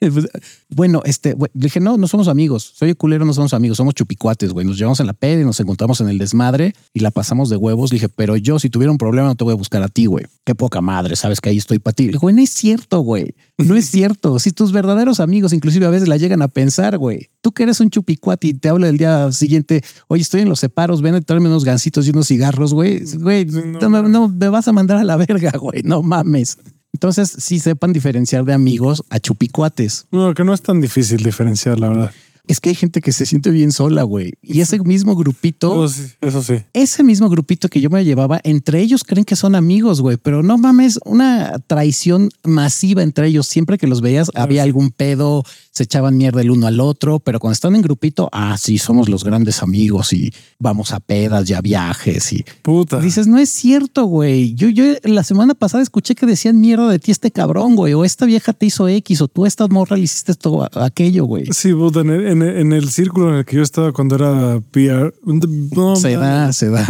[0.12, 0.28] Pues,
[0.70, 2.72] bueno, este, güey, le dije, no, no somos amigos.
[2.74, 4.66] Soy culero, no somos amigos, somos chupicuates, güey.
[4.66, 7.56] Nos llevamos en la peda y nos encontramos en el desmadre y la pasamos de
[7.56, 7.92] huevos.
[7.92, 10.06] Le dije, pero yo, si tuviera un problema, no te voy a buscar a ti,
[10.06, 10.24] güey.
[10.44, 12.04] Qué poca madre, sabes que ahí estoy para ti.
[12.04, 13.34] Le dije, güey, no es cierto, güey.
[13.58, 14.38] No es cierto.
[14.38, 17.28] Si tus verdaderos amigos, inclusive a veces la llegan a pensar, güey.
[17.42, 20.60] Tú que eres un chupicuate y te habla el día siguiente, oye, estoy en los
[20.60, 23.04] separos, ven a traerme unos gancitos y unos cigarros, güey.
[23.18, 25.82] Güey, no, no me vas a mandar a la verga, güey.
[25.82, 26.56] No mames.
[27.00, 30.04] Entonces, sí sepan diferenciar de amigos a chupicuates.
[30.10, 32.10] no, que no es tan difícil diferenciar, la verdad.
[32.46, 34.32] Es que hay gente que se siente bien sola, güey.
[34.42, 36.56] Y ese mismo grupito, Oh, sí, eso sí.
[36.74, 40.18] ese mismo grupito que yo me llevaba, entre ellos creen que son amigos, güey.
[40.18, 43.46] Pero no mames, una traición masiva entre ellos.
[43.46, 45.42] Siempre que los veías, había algún pedo,
[45.80, 47.20] se echaban mierda el uno al otro.
[47.20, 51.48] Pero cuando están en grupito, ah, sí, somos los grandes amigos y vamos a pedas
[51.48, 53.00] y a viajes y Puta.
[53.00, 54.54] Dices, no es cierto, güey.
[54.54, 57.94] Yo, yo la semana pasada escuché que decían mierda de ti este cabrón, güey.
[57.94, 61.24] O esta vieja te hizo X, o tú esta morra le hiciste esto, a- aquello,
[61.24, 61.46] güey.
[61.52, 64.16] Sí, puta, en el, en, el, en el círculo en el que yo estaba cuando
[64.16, 66.86] era PR, no, Se da, se da.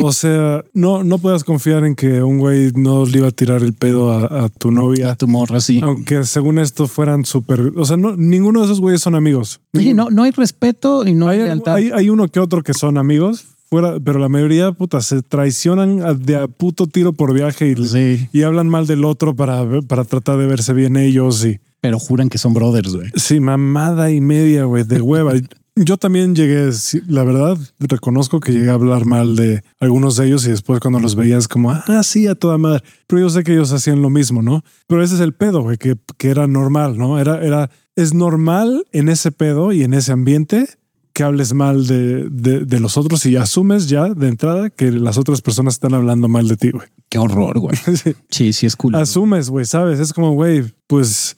[0.00, 3.62] O sea, no, no puedas confiar en que un güey no le iba a tirar
[3.62, 5.12] el pedo a, a tu novia.
[5.12, 5.80] A tu morra, sí.
[5.82, 7.72] Aunque según esto fueran súper.
[7.76, 9.60] O sea, no, ninguno de esos güeyes son amigos.
[9.74, 11.74] Sí, no, no hay respeto y no hay, hay, lealtad.
[11.74, 16.02] hay, hay uno que otro que son amigos, fuera, pero la mayoría, puta, se traicionan
[16.02, 19.64] a- de a puto tiro por viaje y, Sí, y hablan mal del otro para,
[19.88, 21.44] para tratar de verse bien ellos.
[21.44, 23.10] Y pero juran que son brothers, güey.
[23.14, 25.32] sí, mamada y media, güey, de hueva.
[25.80, 26.70] Yo también llegué,
[27.06, 30.98] la verdad, reconozco que llegué a hablar mal de algunos de ellos y después cuando
[30.98, 32.82] los veías como, ah, sí, a toda madre.
[33.06, 34.64] Pero yo sé que ellos hacían lo mismo, ¿no?
[34.88, 37.20] Pero ese es el pedo, güey, que, que era normal, ¿no?
[37.20, 40.68] Era, era, es normal en ese pedo y en ese ambiente
[41.12, 45.16] que hables mal de, de, de los otros y asumes ya de entrada que las
[45.16, 46.88] otras personas están hablando mal de ti, güey.
[47.08, 47.76] Qué horror, güey.
[47.96, 48.14] Sí.
[48.30, 48.94] Sí, sí es cool.
[48.96, 50.00] Asumes, güey, ¿sabes?
[50.00, 51.36] Es como, güey, pues...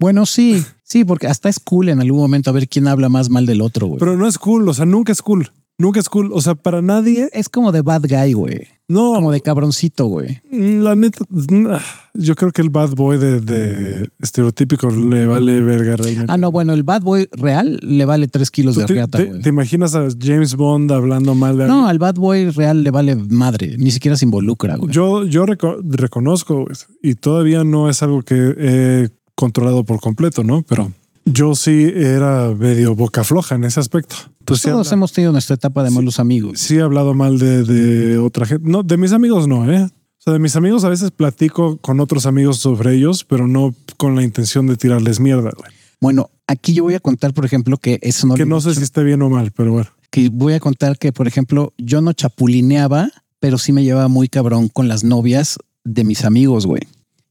[0.00, 3.30] Bueno, sí, sí, porque hasta es cool en algún momento a ver quién habla más
[3.30, 3.98] mal del otro, güey.
[4.00, 5.50] Pero no es cool, o sea, nunca es cool.
[5.78, 6.30] Nunca es cool.
[6.34, 8.66] O sea, para nadie, Es como de bad guy, güey.
[8.86, 10.40] no, Como de cabroncito, güey.
[10.50, 11.78] la neta, nah,
[12.12, 16.26] yo creo que el bad boy de, de estereotípico le vale verga realmente.
[16.30, 19.40] Ah, no, bueno, el bad boy real le vale tres kilos de ¿Te, güey.
[19.40, 23.16] te imaginas a James Bond hablando mal de No, al bad boy real le vale
[23.16, 23.76] madre.
[23.78, 24.92] Ni siquiera se involucra, güey.
[24.92, 26.66] Yo, yo reco- reconozco
[27.02, 29.08] y todavía no es algo que he
[29.40, 30.62] controlado por completo, ¿no?
[30.62, 30.92] Pero
[31.24, 34.16] yo sí era medio boca floja en ese aspecto.
[34.40, 36.58] Entonces, sí, Todos hemos tenido nuestra etapa de malos amigos.
[36.60, 38.68] sí he hablado mal de, de otra gente.
[38.68, 39.82] No, de mis amigos no, ¿eh?
[39.84, 43.74] O sea, de mis amigos a veces platico con otros amigos sobre ellos, pero no
[43.96, 45.50] con la intención de tirarles mierda.
[45.56, 45.72] güey.
[46.00, 48.82] Bueno, aquí yo voy a contar, por ejemplo, que eso no que no sé si
[48.82, 49.88] esté bien o mal, pero bueno.
[50.10, 54.28] que voy a contar que, por ejemplo, yo no chapulineaba, pero sí me llevaba muy
[54.28, 56.82] cabrón con las novias de mis amigos, güey.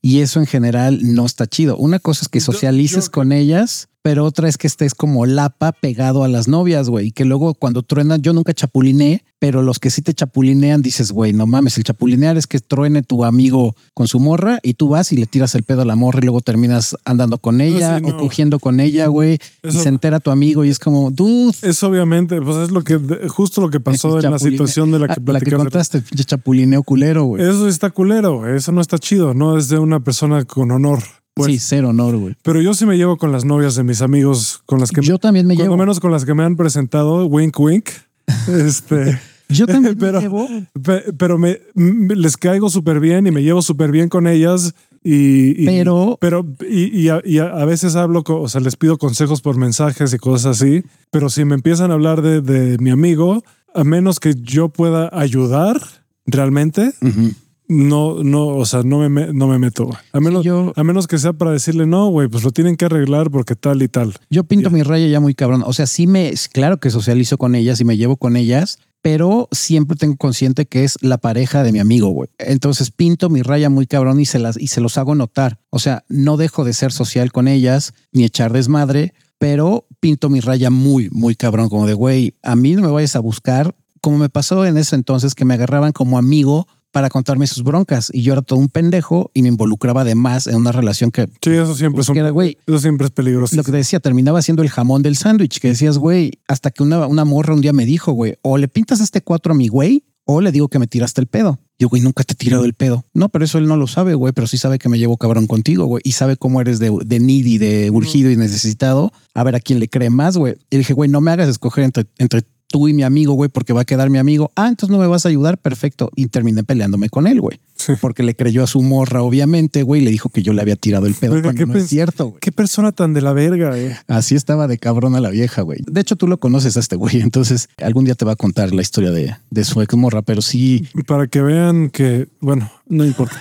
[0.01, 1.75] Y eso en general no está chido.
[1.77, 5.27] Una cosa es que Yo- socialices yo- con ellas, pero otra es que estés como
[5.27, 7.09] lapa pegado a las novias, güey.
[7.09, 11.11] Y que luego cuando truenan, yo nunca chapulineé, pero los que sí te chapulinean dices,
[11.11, 14.89] güey, no mames, el chapulinear es que truene tu amigo con su morra y tú
[14.89, 17.99] vas y le tiras el pedo a la morra y luego terminas andando con ella
[17.99, 19.37] sí, o cogiendo con ella, güey.
[19.63, 22.97] Y se entera tu amigo y es como, dude, Es obviamente, pues es lo que,
[23.27, 26.81] justo lo que pasó en la situación de la que Ah, la que contaste, chapulineo
[26.81, 27.43] culero, güey.
[27.43, 28.47] Eso está culero.
[28.47, 29.35] Eso no está chido.
[29.35, 31.03] No es de una persona con honor.
[31.33, 32.35] Pues, sí, cero honor, güey.
[32.43, 35.17] Pero yo sí me llevo con las novias de mis amigos, con las que Yo
[35.19, 35.75] también me por llevo.
[35.75, 37.89] lo menos con las que me han presentado, wink wink.
[38.47, 39.19] Este,
[39.49, 40.47] Yo también pero- me llevo.
[40.83, 44.73] pe- pero me, les caigo súper bien y me llevo súper bien con ellas.
[45.01, 48.75] Y, y- Pero- pero y, y a, y a- a veces hablo, o sea, les
[48.75, 50.83] pido consejos por mensajes y cosas así.
[51.09, 53.41] Pero si me empiezan a hablar de, de mi amigo,
[53.73, 55.79] a menos que yo pueda ayudar
[56.25, 57.31] realmente, Ujú.
[57.69, 59.85] No, no, o sea, no me, no me meto.
[59.85, 59.97] güey.
[60.11, 62.85] A menos, yo- a menos que sea para decirle, no, güey, pues lo tienen que
[62.85, 64.15] arreglar porque tal y tal.
[64.29, 64.75] Yo pinto Ya.
[64.75, 65.63] mi raya ya muy cabrón.
[65.65, 69.47] O sea, sí me, claro que socializo con ellas y me llevo con ellas, pero
[69.51, 72.29] siempre tengo consciente que es la pareja de mi amigo, güey.
[72.39, 75.59] Entonces pinto mi raya muy cabrón y se las, y se los hago notar.
[75.69, 80.39] O sea, no dejo de ser social con ellas ni echar desmadre, pero pinto mi
[80.41, 84.17] raya muy, muy cabrón, como de, güey, a mí no me vayas a buscar, como
[84.17, 88.23] me pasó en ese entonces que me agarraban como amigo para contarme sus broncas y
[88.23, 91.51] yo era todo un pendejo y me involucraba de más en una relación que, Sí,
[91.51, 93.55] eso siempre, es un- que era, güey, eso siempre es peligroso.
[93.55, 96.81] lo que te decía, terminaba siendo el jamón del sándwich, que decías, güey, hasta que
[96.83, 99.67] una, una morra un día me dijo, güey, o le pintas este cuatro a mi
[99.67, 101.59] güey, o le digo que me tiraste el pedo.
[101.79, 103.05] Yo, güey, nunca te he tirado el pedo.
[103.15, 105.47] No, pero eso él no lo sabe, güey, pero sí sabe que me llevo cabrón
[105.47, 109.11] contigo, güey, y sabe cómo eres de, de needy, de urgido y necesitado.
[109.33, 110.55] A ver a quién le cree más, güey.
[110.69, 113.73] Y dije, güey, no me hagas escoger entre, entre tú y mi amigo, güey, porque
[113.73, 114.51] va a quedar mi amigo.
[114.55, 115.57] Ah, entonces no me vas a ayudar.
[115.57, 116.09] Perfecto.
[116.15, 117.59] Y terminé peleándome con él, güey.
[117.75, 117.93] Sí.
[117.99, 120.75] Porque le creyó a su morra, obviamente, güey, y le dijo que yo le había
[120.75, 121.33] tirado el pedo.
[121.33, 122.39] Oiga, cuando ¿qué no es cierto, güey.
[122.39, 123.97] Qué persona tan de la verga, eh.
[124.07, 125.79] Así estaba de cabrona la vieja, güey.
[125.85, 127.21] De hecho, tú lo conoces a este güey.
[127.21, 130.41] Entonces, algún día te va a contar la historia de, de su ex morra, pero
[130.41, 133.35] sí, Para que vean que, bueno, no importa.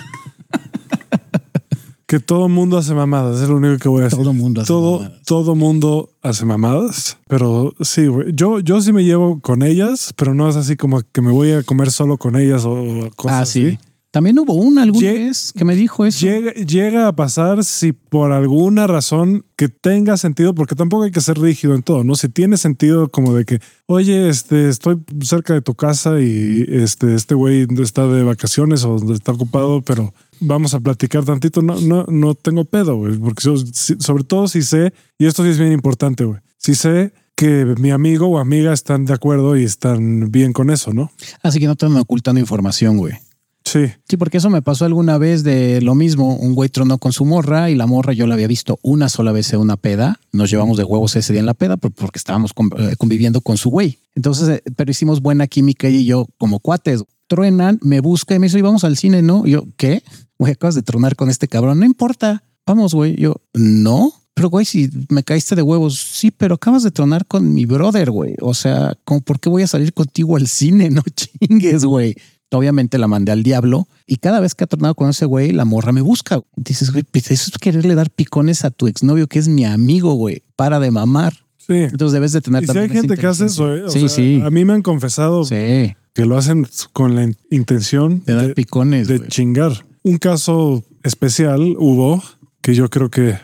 [2.09, 4.17] Que todo mundo hace mamadas, es lo único que voy a decir.
[4.17, 5.21] todo mundo hace todo, mamadas.
[5.25, 8.31] todo mundo hace mamadas, pero sí, güey.
[8.33, 11.51] Yo, yo sí me llevo con ellas, pero no es así como que me voy
[11.51, 13.65] a comer solo con ellas o cosas Ah, sí.
[13.67, 13.79] así.
[14.11, 16.25] También hubo una alguna Lle- vez que me dijo eso.
[16.25, 21.21] Llega, llega a pasar si por alguna razón que tenga sentido, porque tampoco hay que
[21.21, 22.15] ser rígido en todo, ¿no?
[22.15, 27.13] Si tiene sentido como de que, oye, este, estoy cerca de tu casa y este,
[27.13, 32.05] este güey está de vacaciones o está ocupado, pero vamos a platicar tantito, no, no,
[32.07, 36.23] no tengo pedo, güey, porque sobre todo si sé, y esto sí es bien importante,
[36.23, 40.69] güey, si sé que mi amigo o amiga están de acuerdo y están bien con
[40.69, 41.09] eso, ¿no?
[41.41, 43.13] Así que no andan ocultando información, güey.
[43.71, 43.81] Sí.
[44.07, 46.35] Sí, porque eso me pasó alguna vez de lo mismo.
[46.35, 49.31] Un güey tronó con su morra y la morra yo la había visto una sola
[49.31, 50.19] vez en una peda.
[50.31, 53.57] Nos llevamos de huevos ese día en la peda por- porque estábamos eh, conviviendo con
[53.57, 53.99] su güey.
[54.15, 57.03] Entonces, eh, pero hicimos buena química y yo como cuates.
[57.27, 59.45] Truenan, me busca y me dice, "Y vamos al cine, ¿no?
[59.45, 60.01] Yo, ¿qué?
[60.39, 61.79] Güey, acabas de tronar con este cabrón.
[61.79, 62.43] No importa.
[62.65, 63.15] Vamos, güey.
[63.17, 64.11] Yo, no.
[64.33, 68.09] Pero, güey, si me caíste de huevos, sí, pero acabas de tronar con mi brother,
[68.09, 68.35] güey.
[68.41, 70.89] O sea, ¿por qué voy a salir contigo al cine?
[70.91, 72.15] No chingues, güey.
[72.51, 75.65] Obviamente la mandé al diablo y cada vez que ha tornado con ese güey, la
[75.65, 76.41] morra me busca.
[76.55, 80.13] Dices, güey, pues eso es quererle dar picones a tu exnovio, que es mi amigo,
[80.15, 80.41] güey.
[80.55, 81.33] Para de mamar.
[81.57, 81.73] Sí.
[81.75, 83.83] Entonces debes de tener Y si hay también gente que hace eso, ¿eh?
[83.83, 84.41] O Sí, sea, sí.
[84.43, 88.47] A mí me han confesado Sí, que lo hacen con la in- intención de dar
[88.47, 89.07] de, picones.
[89.07, 89.29] de güey.
[89.29, 89.85] chingar.
[90.01, 92.23] Un caso especial hubo
[92.61, 93.37] que yo creo que,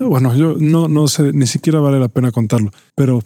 [0.00, 3.22] bueno, yo no, no sé, ni siquiera vale la pena contarlo, pero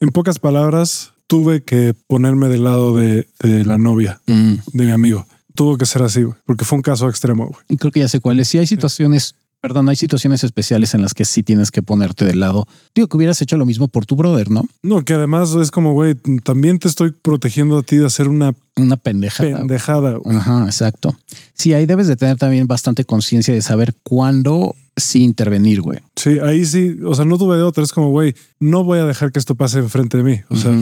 [0.00, 4.54] en pocas palabras tuve que ponerme del lado de, de la novia Mm.
[4.72, 5.26] de mi amigo.
[5.54, 7.46] Tuvo que ser así, güey, porque fue un caso extremo.
[7.46, 7.58] güey.
[7.68, 8.46] Y creo que ya sé cuáles.
[8.48, 12.40] Sí hay situaciones, perdón, hay situaciones especiales en las que sí tienes que ponerte del
[12.40, 12.68] lado.
[12.94, 14.68] Digo que hubieras hecho lo mismo por tu brother, ¿no?
[14.82, 16.14] No, que además es como, güey,
[16.44, 19.56] también te estoy protegiendo a ti de hacer una Una pendejada.
[19.56, 20.18] pendejada.
[20.26, 21.16] Ajá, exacto.
[21.54, 26.00] Sí, ahí debes de tener también bastante conciencia de saber cuándo sí intervenir, güey.
[26.16, 27.82] Sí, ahí sí, o sea, no tuve de otra.
[27.82, 30.40] Es como, güey, no voy a dejar que esto pase enfrente de mí.
[30.50, 30.72] O sea.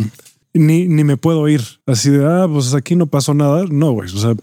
[0.55, 3.65] Ni, ni me puedo ir así de, ah, pues aquí no pasó nada.
[3.69, 4.09] No, güey.
[4.15, 4.35] O sea,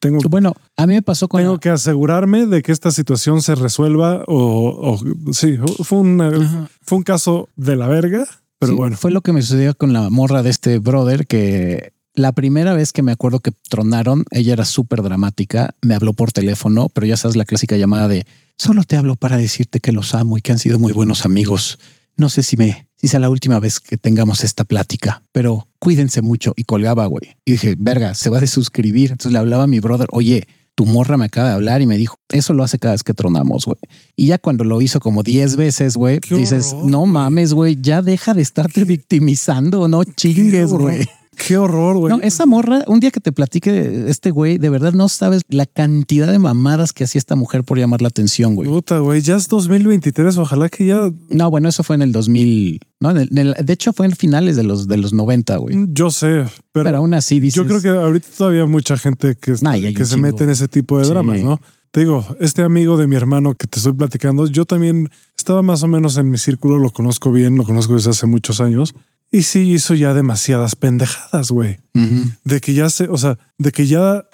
[0.00, 3.54] tengo, Bueno, a mí me pasó con tengo que asegurarme de que esta situación se
[3.54, 6.68] resuelva o, o- sí, fue, una, Ajá.
[6.82, 8.26] fue un caso de la verga,
[8.58, 8.96] pero Sí, bueno.
[8.96, 12.92] Fue lo que me sucedió con la morra de este brother que la primera vez
[12.92, 17.16] que me acuerdo que tronaron, ella era súper dramática, me habló por teléfono, pero ya
[17.16, 18.26] sabes la clásica llamada de
[18.58, 21.78] solo te hablo para decirte que los amo y que han sido muy buenos amigos.
[22.16, 26.20] No sé si me, si sea la última vez que tengamos esta plática, pero cuídense
[26.20, 27.36] mucho y colgaba, güey.
[27.46, 29.12] Y dije, verga, se va a desuscribir.
[29.12, 31.96] Entonces le hablaba a mi brother, oye, tu morra me acaba de hablar y me
[31.96, 33.78] dijo, eso lo hace cada vez que tronamos, güey.
[34.16, 38.02] Y ya cuando lo hizo como 10 veces, güey, dices, horror, no mames, güey, ya
[38.02, 41.08] deja de estarte victimizando, no chingues, güey.
[41.36, 42.12] Qué horror, güey.
[42.14, 45.64] No, esa morra, un día que te platique este güey, de verdad no sabes la
[45.64, 48.68] cantidad de mamadas que hacía esta mujer por llamar la atención, güey.
[48.68, 50.36] Puta, güey, ya es 2023.
[50.38, 53.54] Ojalá que ya No, bueno, eso fue en el 2000, no, en el- en el-
[53.64, 55.76] de hecho fue en finales de los de los 90, güey.
[55.88, 59.36] yo sé, pero, Pero, aún así dices, yo creo que ahorita todavía hay mucha gente
[59.36, 60.22] que, Nah, que se chingo.
[60.22, 61.10] mete en ese tipo de Sí.
[61.10, 61.60] dramas, ¿no?
[61.92, 65.82] Te digo, este amigo de mi hermano que te estoy platicando, yo también estaba más
[65.82, 68.94] o menos en mi círculo, lo conozco bien, lo conozco desde hace muchos años.
[69.32, 71.78] Y sí hizo ya demasiadas pendejadas, güey.
[72.44, 74.24] De que ya se, o sea, de que ya,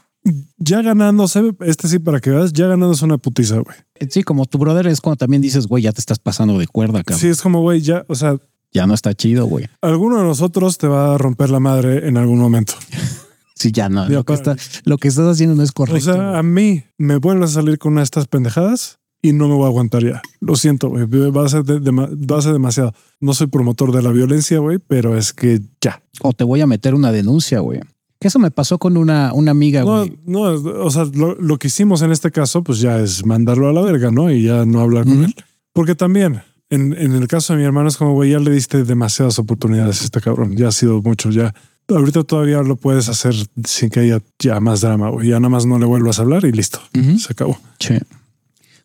[0.57, 3.77] ya ganándose, este sí para que veas, ya ganándose una putiza, güey.
[4.11, 7.03] Sí, como tu brother es cuando también dices, güey, ya te estás pasando de cuerda,
[7.05, 7.21] cabrón.
[7.21, 8.37] Sí, es como, güey, ya, o sea,
[8.73, 9.67] Ya no está chido, güey.
[9.83, 12.75] alguno de nosotros te va a romper la madre en algún momento.
[13.59, 14.07] Sí, ya no.
[14.07, 16.13] Ya Lo que, está, lo que estás haciendo no es O correcto.
[16.13, 19.55] sea, a mí me vuelves a salir con una de estas pendejadas y no me
[19.55, 20.23] voy a aguantar ya.
[20.41, 21.05] Lo siento, güey.
[21.07, 22.93] Va a ser, de- a ser demasiado.
[23.21, 26.03] No soy promotor de la violencia, güey, pero es que ya.
[26.23, 27.81] o te voy a meter una denuncia, güey.
[28.19, 30.19] Que eso me pasó con una, una amiga, No, güey.
[30.25, 33.73] no, o sea, lo, lo que hicimos en este caso, pues ya es mandarlo a
[33.75, 34.31] la verga, ¿no?
[34.31, 35.25] Y ya no hablar con Ujú.
[35.25, 35.35] él.
[35.75, 38.85] Porque también, en, en el caso de mi hermano, es como, güey, ya le diste
[38.85, 40.57] demasiadas oportunidades a este cabrón.
[40.57, 41.55] Ya ha sido mucho, ya.
[41.89, 45.29] Ahorita todavía lo puedes hacer sin que haya ya más drama, güey.
[45.29, 46.81] Ya nada más no le vuelvas a hablar y listo.
[46.99, 47.19] Ujú.
[47.19, 47.59] Se acabó.
[47.79, 47.95] Sí.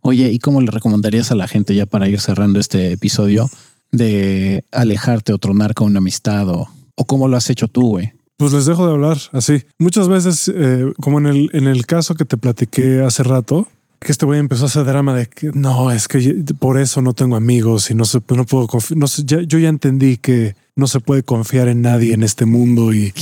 [0.02, 3.50] Oye, ¿y cómo le recomendarías a la gente ya para ir cerrando este episodio
[3.92, 8.14] de alejarte o tronar con una amistad o, o cómo lo has hecho tú, güey?
[8.38, 9.64] Pues les dejo de hablar así.
[9.78, 13.68] Muchas veces, eh, como en el, en el caso que te platiqué hace rato,
[14.00, 17.14] que este güey empezó a hacer drama de que no, es que por eso no
[17.14, 18.98] tengo amigos y no se, no puedo confiar.
[18.98, 23.14] No yo ya entendí que no se puede confiar en nadie en este mundo y,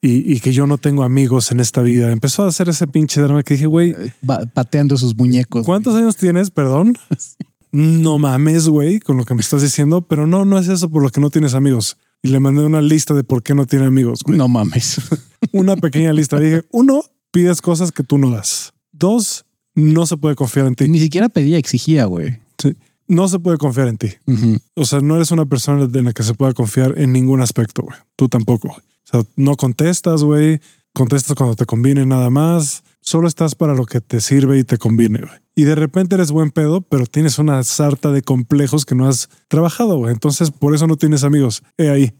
[0.00, 2.10] y, y que yo no tengo amigos en esta vida.
[2.12, 3.94] Empezó a hacer ese pinche drama que dije, güey,
[4.28, 5.64] Va- pateando sus muñecos.
[5.66, 6.50] ¿cuántos años tienes?
[6.50, 6.96] Perdón.
[7.70, 11.02] No mames, güey, con lo que me estás diciendo, pero no, no es eso por
[11.02, 11.98] lo que no tienes amigos.
[12.22, 14.20] Y le mandé una lista de por qué no tiene amigos.
[14.24, 14.98] güey No mames.
[15.52, 16.40] una pequeña lista.
[16.40, 18.72] Dije, uno, pides cosas que tú no das.
[18.90, 19.44] Dos,
[19.74, 20.88] no se puede confiar en ti.
[20.88, 22.38] Ni siquiera pedía, exigía, güey.
[22.56, 22.74] Sí.
[23.06, 24.12] No se puede confiar en ti.
[24.74, 27.82] O sea, no eres una persona en la que se pueda confiar en ningún aspecto,
[27.82, 27.98] güey.
[28.16, 28.76] Tú tampoco.
[29.08, 30.60] O sea, no contestas, güey.
[30.92, 32.82] Contestas cuando te conviene nada más.
[33.00, 35.38] Solo estás para lo que te sirve y te conviene, güey.
[35.54, 39.28] Y de repente eres buen pedo, pero tienes una sarta de complejos que no has
[39.48, 40.12] trabajado, güey.
[40.12, 41.62] Entonces, por eso no tienes amigos.
[41.78, 42.12] He ahí.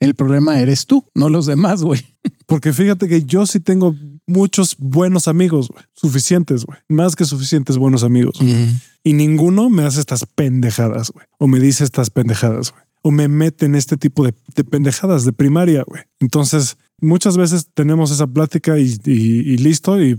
[0.00, 2.00] El problema eres tú, no los demás, güey.
[2.46, 3.94] Porque fíjate que yo sí tengo
[4.26, 5.84] muchos buenos amigos, güey.
[5.94, 6.78] Suficientes, güey.
[6.88, 8.38] Más que suficientes buenos amigos.
[9.02, 11.26] Y ninguno me hace estas pendejadas, güey.
[11.38, 12.82] O me dice estas pendejadas, güey.
[13.02, 16.02] O me mete en este tipo de, de pendejadas de primaria, güey.
[16.20, 20.16] Entonces, Muchas veces tenemos esa plática y, listo, y,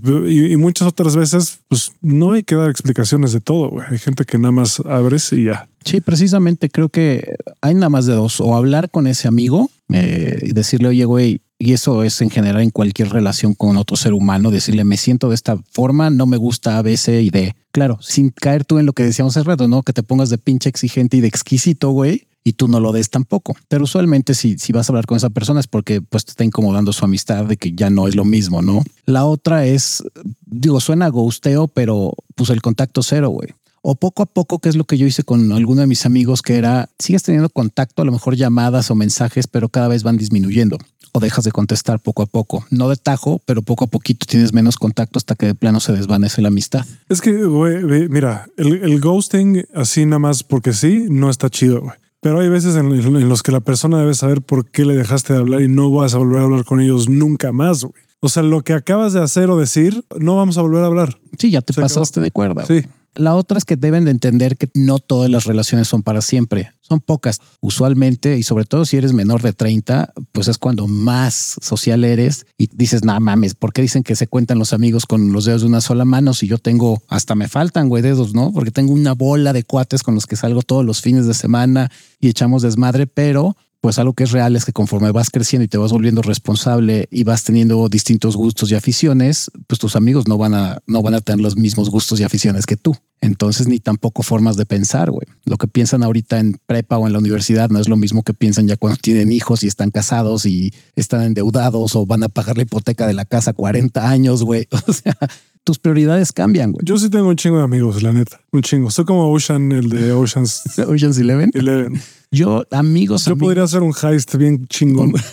[0.55, 3.69] muchas otras veces, pues no hay que dar explicaciones de todo.
[3.69, 3.85] güey.
[3.91, 5.67] Hay gente que nada más abres y ya.
[5.83, 8.39] Sí, precisamente creo que hay nada más de dos.
[8.39, 12.61] O hablar con ese amigo eh, y decirle, oye, güey, y eso es en general
[12.61, 16.37] en cualquier relación con otro ser humano, decirle, me siento de esta forma, no me
[16.37, 17.55] gusta A, B, C y D.
[17.73, 19.83] Claro, sin caer tú en lo que decíamos hace rato, ¿no?
[19.83, 23.09] Que te pongas de pinche exigente y de exquisito, güey, y tú no lo des
[23.09, 23.55] tampoco.
[23.67, 26.43] Pero usualmente si, si vas a hablar con esa persona es porque pues te está
[26.43, 28.83] incomodando su amistad de que ya no es lo mismo, ¿no?
[29.05, 30.03] La otra es,
[30.45, 33.49] digo, suena ghosteo, pero pues el contacto cero, güey.
[33.81, 36.41] O poco a poco, que es lo que yo hice con alguno de mis amigos,
[36.41, 40.17] que era, sigues teniendo contacto, a lo mejor llamadas o mensajes, pero cada vez van
[40.17, 40.77] disminuyendo.
[41.13, 42.65] O dejas de contestar poco a poco.
[42.69, 45.93] No de tajo, pero poco a poquito tienes menos contacto hasta que de plano se
[45.93, 46.85] desvanece la amistad.
[47.07, 51.81] Es que, güey, mira, el, el ghosting así nada más porque sí, no está chido,
[51.81, 51.95] güey.
[52.21, 55.33] Pero hay veces en, en los que la persona debe saber por qué le dejaste
[55.33, 57.93] de hablar y no vas a volver a hablar con ellos nunca más, güey.
[58.21, 61.17] O sea, lo que acabas de hacer o decir, no vamos a volver a hablar.
[61.37, 61.87] Sí, ya te Se acabó.
[61.93, 62.65] pasaste de cuerda.
[62.67, 62.81] güey.
[62.81, 62.87] Sí.
[63.15, 66.71] La otra es que deben de entender que no todas las relaciones son para siempre.
[66.81, 67.39] Son pocas.
[67.59, 72.45] Usualmente, y sobre todo si eres menor de 30, pues es cuando más social eres
[72.57, 75.61] y dices, no mames, ¿por qué dicen que se cuentan los amigos con los dedos
[75.61, 76.33] de una sola mano?
[76.33, 78.51] Si yo tengo, hasta me faltan, güey, dedos, ¿no?
[78.51, 81.91] Porque tengo una bola de cuates con los que salgo todos los fines de semana
[82.19, 85.67] y echamos desmadre, pero pues algo que es real es que conforme vas creciendo y
[85.67, 90.37] te vas volviendo responsable y vas teniendo distintos gustos y aficiones, pues tus amigos no
[90.37, 92.95] van a, no van a tener los mismos gustos y aficiones que tú.
[93.21, 95.27] Entonces ni tampoco formas de pensar, güey.
[95.45, 98.33] Lo que piensan ahorita en prepa o en la universidad no es lo mismo que
[98.33, 102.57] piensan ya cuando tienen hijos y están casados y están endeudados o van a pagar
[102.57, 104.67] la hipoteca de la casa 40 años, güey.
[104.89, 105.15] O sea,
[105.63, 106.83] tus prioridades cambian, güey.
[106.85, 108.39] Yo sí tengo un chingo de amigos, la neta.
[108.51, 108.89] Un chingo.
[108.91, 111.51] Soy como Ocean, el de Ocean's Ocean's Eleven.
[111.53, 112.01] Eleven.
[112.31, 115.13] Yo, amigos, Yo amigos- podría hacer un heist bien chingón.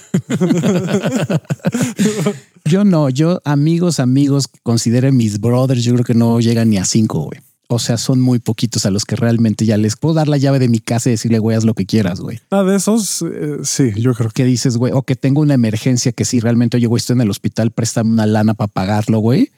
[2.64, 6.78] Yo no, yo amigos, amigos, que considere mis brothers, yo creo que no llegan ni
[6.78, 7.40] a cinco, güey.
[7.68, 10.58] O sea, son muy poquitos a los que realmente ya les puedo dar la llave
[10.58, 12.40] de mi casa y decirle, güey, haz lo que quieras, güey.
[12.50, 14.34] Ah, de esos, eh, sí, yo creo que.
[14.42, 17.20] Que dices, güey, o que tengo una emergencia que si realmente, oye, güey, estoy en
[17.22, 19.50] el hospital, préstame una lana para pagarlo, güey.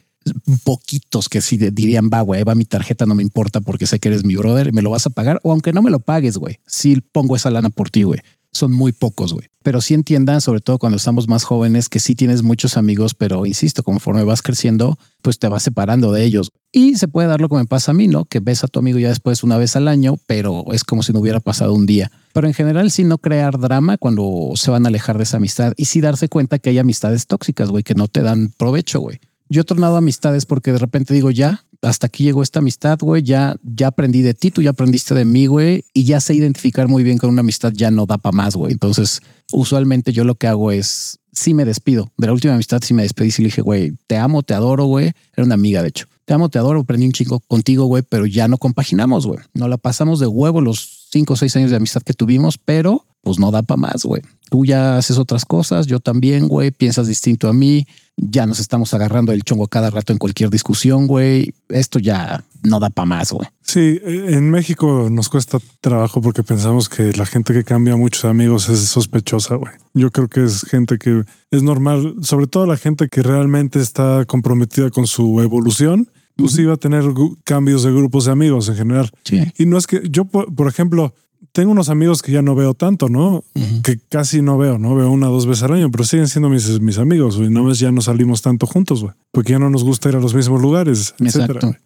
[0.65, 4.09] Poquitos que sí dirían, va, güey, va mi tarjeta, no me importa porque sé que
[4.09, 5.41] eres mi brother me lo vas a pagar.
[5.43, 8.21] O aunque no me lo pagues, güey, sí pongo esa lana por ti, güey.
[8.51, 9.47] Son muy pocos, güey.
[9.63, 13.45] Pero sí entiendan, sobre todo cuando estamos más jóvenes, que sí tienes muchos amigos, pero
[13.45, 16.51] insisto, conforme vas creciendo, pues te vas separando de ellos.
[16.73, 18.25] Y se puede dar lo que me pasa a mí, ¿no?
[18.25, 21.13] Que ves a tu amigo ya después una vez al año, pero es como si
[21.13, 22.11] no hubiera pasado un día.
[22.33, 25.75] Pero en general, sí no crear drama cuando se van a alejar de esa amistad
[25.77, 29.21] y sí darse cuenta que hay amistades tóxicas, güey, que no te dan provecho, güey.
[29.49, 33.23] Yo he tornado amistades porque de repente digo, ya, hasta aquí llegó esta amistad, güey,
[33.23, 36.89] ya, ya aprendí de ti, tú ya aprendiste de mí, güey, y ya sé identificar
[36.89, 38.73] muy bien que una amistad ya no da para más, güey.
[38.73, 39.23] Entonces,
[39.53, 42.13] usualmente yo lo que hago es, sí me despido.
[42.19, 44.85] De la última amistad sí me despedí, sí le dije, güey, te amo, te adoro,
[44.87, 45.13] güey.
[45.35, 46.07] Era una amiga, de hecho.
[46.25, 49.41] Te amo, te adoro, aprendí un chingo contigo, güey, pero ya no compaginamos, güey.
[49.55, 53.07] No la pasamos de huevo los cinco o seis años de amistad que tuvimos, pero
[53.23, 54.23] pues no da para más, güey.
[54.51, 58.95] Tú ya haces otras cosas, yo también, güey, piensas distinto a mí, ya nos estamos
[58.95, 61.55] agarrando el chongo cada rato en cualquier discusión, güey.
[61.69, 63.47] Esto ya no da para más, güey.
[63.63, 68.69] Sí, en México nos cuesta trabajo porque pensamos que la gente que cambia muchos amigos
[68.69, 69.73] es sospechosa, güey.
[69.95, 74.25] Yo creo que es gente que es normal, sobre todo la gente que realmente está
[74.27, 77.05] comprometida con su evolución, pues va a tener
[77.45, 79.11] cambios de grupos de amigos en general.
[79.25, 79.53] Sí.
[79.59, 81.13] Y no es que yo, por, por ejemplo,
[81.53, 83.45] tengo unos amigos que ya no veo tanto, ¿no?
[83.83, 84.95] Que casi no veo, ¿no?
[84.95, 87.51] Veo una o dos veces al año, pero siguen siendo mis, mis amigos, güey.
[87.51, 89.15] No ves, ya no salimos tanto juntos, güey.
[89.33, 91.55] Porque ya no nos gusta ir a los mismos lugares, etcétera.
[91.55, 91.77] Exacto.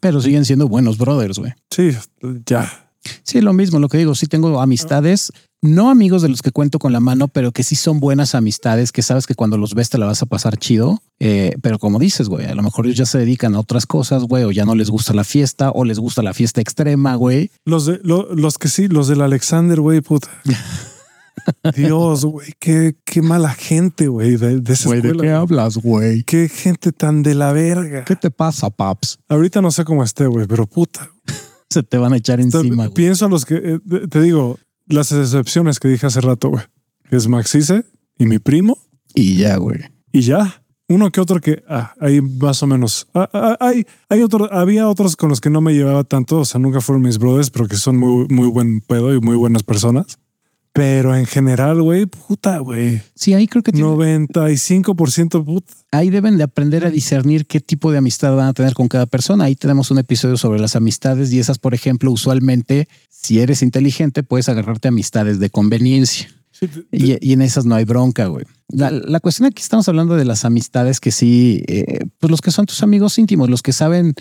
[0.00, 1.52] Pero siguen siendo buenos brothers, güey.
[1.70, 1.90] Sí,
[2.46, 2.87] ya.
[3.22, 5.30] Sí, lo mismo, lo que digo, sí tengo amistades,
[5.62, 8.92] no amigos de los que cuento con la mano, pero que sí son buenas amistades,
[8.92, 11.00] que sabes que cuando los ves te la vas a pasar chido.
[11.20, 14.24] Eh, pero como dices, güey, a lo mejor ellos ya se dedican a otras cosas,
[14.24, 17.50] güey, o ya no les gusta la fiesta, o les gusta la fiesta extrema, güey.
[17.64, 20.28] Los de lo- los que sí, los del Alexander, güey, puta.
[21.76, 25.22] Dios, güey, qué, qué mala gente, güey, de, de esa ¿de escuela.
[25.22, 26.22] qué hablas, güey?
[26.24, 28.04] Qué gente tan de la verga.
[28.04, 29.18] ¿Qué te pasa, paps?
[29.28, 31.10] Ahorita no sé cómo esté, güey, pero puta.
[31.78, 33.78] Se te van a echar encima, pienso a los que eh,
[34.10, 36.62] te- digo, las excepciones que dije hace rato, güey.
[37.10, 37.84] Es Maxice
[38.18, 38.76] y mi primo
[39.14, 39.78] Y ya, güey.
[40.12, 40.62] y ya.
[40.88, 43.06] Uno que otro que ah, ahí más o menos.
[43.14, 46.44] Ah, ah, hay, hay otro, había otros con los que no me llevaba tanto, o
[46.46, 49.62] sea, nunca fueron mis brothers, pero que son muy, muy buen pedo y muy buenas
[49.62, 50.18] personas.
[50.78, 53.02] Pero en general, güey, puta, güey.
[53.14, 55.74] Sí, ahí creo que tiene- 95% puta.
[55.90, 59.06] ahí deben de aprender a discernir qué tipo de amistad van a tener con cada
[59.06, 59.44] persona.
[59.44, 64.22] Ahí tenemos un episodio sobre las amistades y esas, por ejemplo, usualmente, si eres inteligente,
[64.22, 66.28] puedes agarrarte amistades de conveniencia.
[66.90, 68.44] Y, y en esas no hay bronca, güey.
[68.68, 72.50] La, la cuestión aquí estamos hablando de las amistades que sí, eh, pues los que
[72.50, 74.14] son tus amigos íntimos, los que saben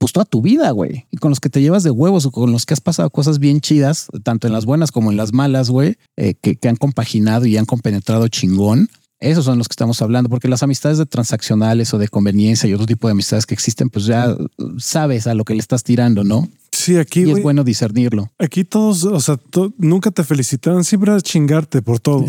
[0.00, 2.50] pues toda tu vida, güey, y con los que te llevas de huevos o con
[2.52, 5.68] los que has pasado cosas bien chidas, tanto en las buenas como en las malas,
[5.68, 8.88] güey, eh, que, que han compaginado y han compenetrado chingón.
[9.20, 12.72] Esos son los que estamos hablando, porque las amistades de transaccionales o de conveniencia y
[12.72, 14.34] otro tipo de amistades que existen, pues ya
[14.78, 16.48] sabes a lo que le estás tirando, ¿no?
[16.72, 18.32] Sí, aquí Y es bueno discernirlo.
[18.38, 22.24] aquí todos, o sea, to- nunca te felicitaban, siempre era chingarte por todo.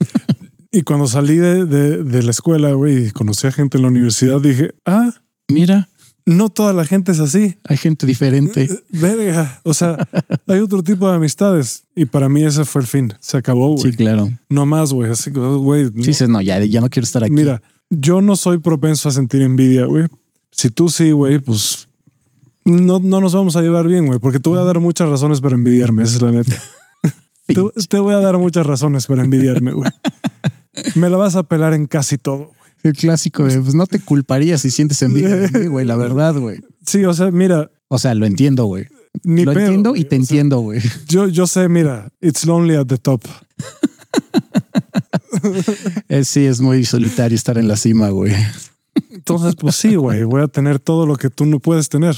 [0.72, 3.88] y cuando salí de, de- de la escuela, güey, y conocí a gente en la
[3.90, 5.12] universidad, dije, ah,
[5.48, 5.90] Mira,
[6.26, 7.56] no toda la gente es así.
[7.64, 8.68] hay gente diferente.
[8.90, 9.60] Verga.
[9.64, 9.96] O sea,
[10.46, 11.84] hay otro tipo de amistades.
[11.94, 13.14] Y para mí ese fue el fin.
[13.20, 13.90] Se acabó, güey.
[13.90, 14.30] Sí, claro.
[14.48, 15.10] No más, güey.
[15.10, 15.86] Así que, güey.
[15.86, 16.02] Sí, no.
[16.04, 17.32] dices, no, ya, ya no quiero estar aquí.
[17.32, 20.06] Mira, yo no soy propenso a sentir envidia, güey.
[20.50, 21.88] Si tú sí, güey, pues
[22.64, 25.40] no, no nos vamos a llevar bien, güey, porque te voy a dar muchas razones
[25.40, 26.62] para envidiarme, esa es la neta.
[27.46, 27.54] te,
[27.88, 29.90] te voy a dar muchas razones para envidiarme, güey.
[30.94, 32.52] Me la vas a pelar en casi todo.
[32.82, 36.34] El clásico de, pues no te culparía si sientes envidia de mí, güey, la verdad,
[36.34, 36.60] güey.
[36.84, 38.86] Sí, o sea, mira, O sea, lo entiendo, güey.
[39.22, 40.04] ni Lo pedo, entiendo y güey.
[40.04, 40.80] te O sea, entiendo, güey.
[41.08, 43.22] Yo, yo sé, mira, it's lonely at the top.
[46.24, 48.32] Sí, es muy solitario estar en la cima, güey.
[49.10, 52.14] Entonces, pues sí, güey, voy a tener todo lo que tú no puedes tener.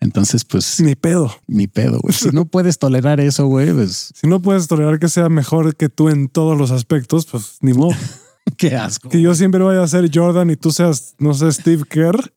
[0.00, 1.32] Entonces, pues, Ni pedo.
[1.46, 2.12] ni pedo, güey.
[2.14, 5.88] Si no puedes tolerar eso, güey, pues Si no puedes tolerar que sea mejor que
[5.88, 7.96] tú en todos los aspectos, pues ni modo.
[8.56, 9.08] qué asco.
[9.08, 12.32] Que yo siempre vaya a ser Jordan y tú seas, no sé, Steve Kerr.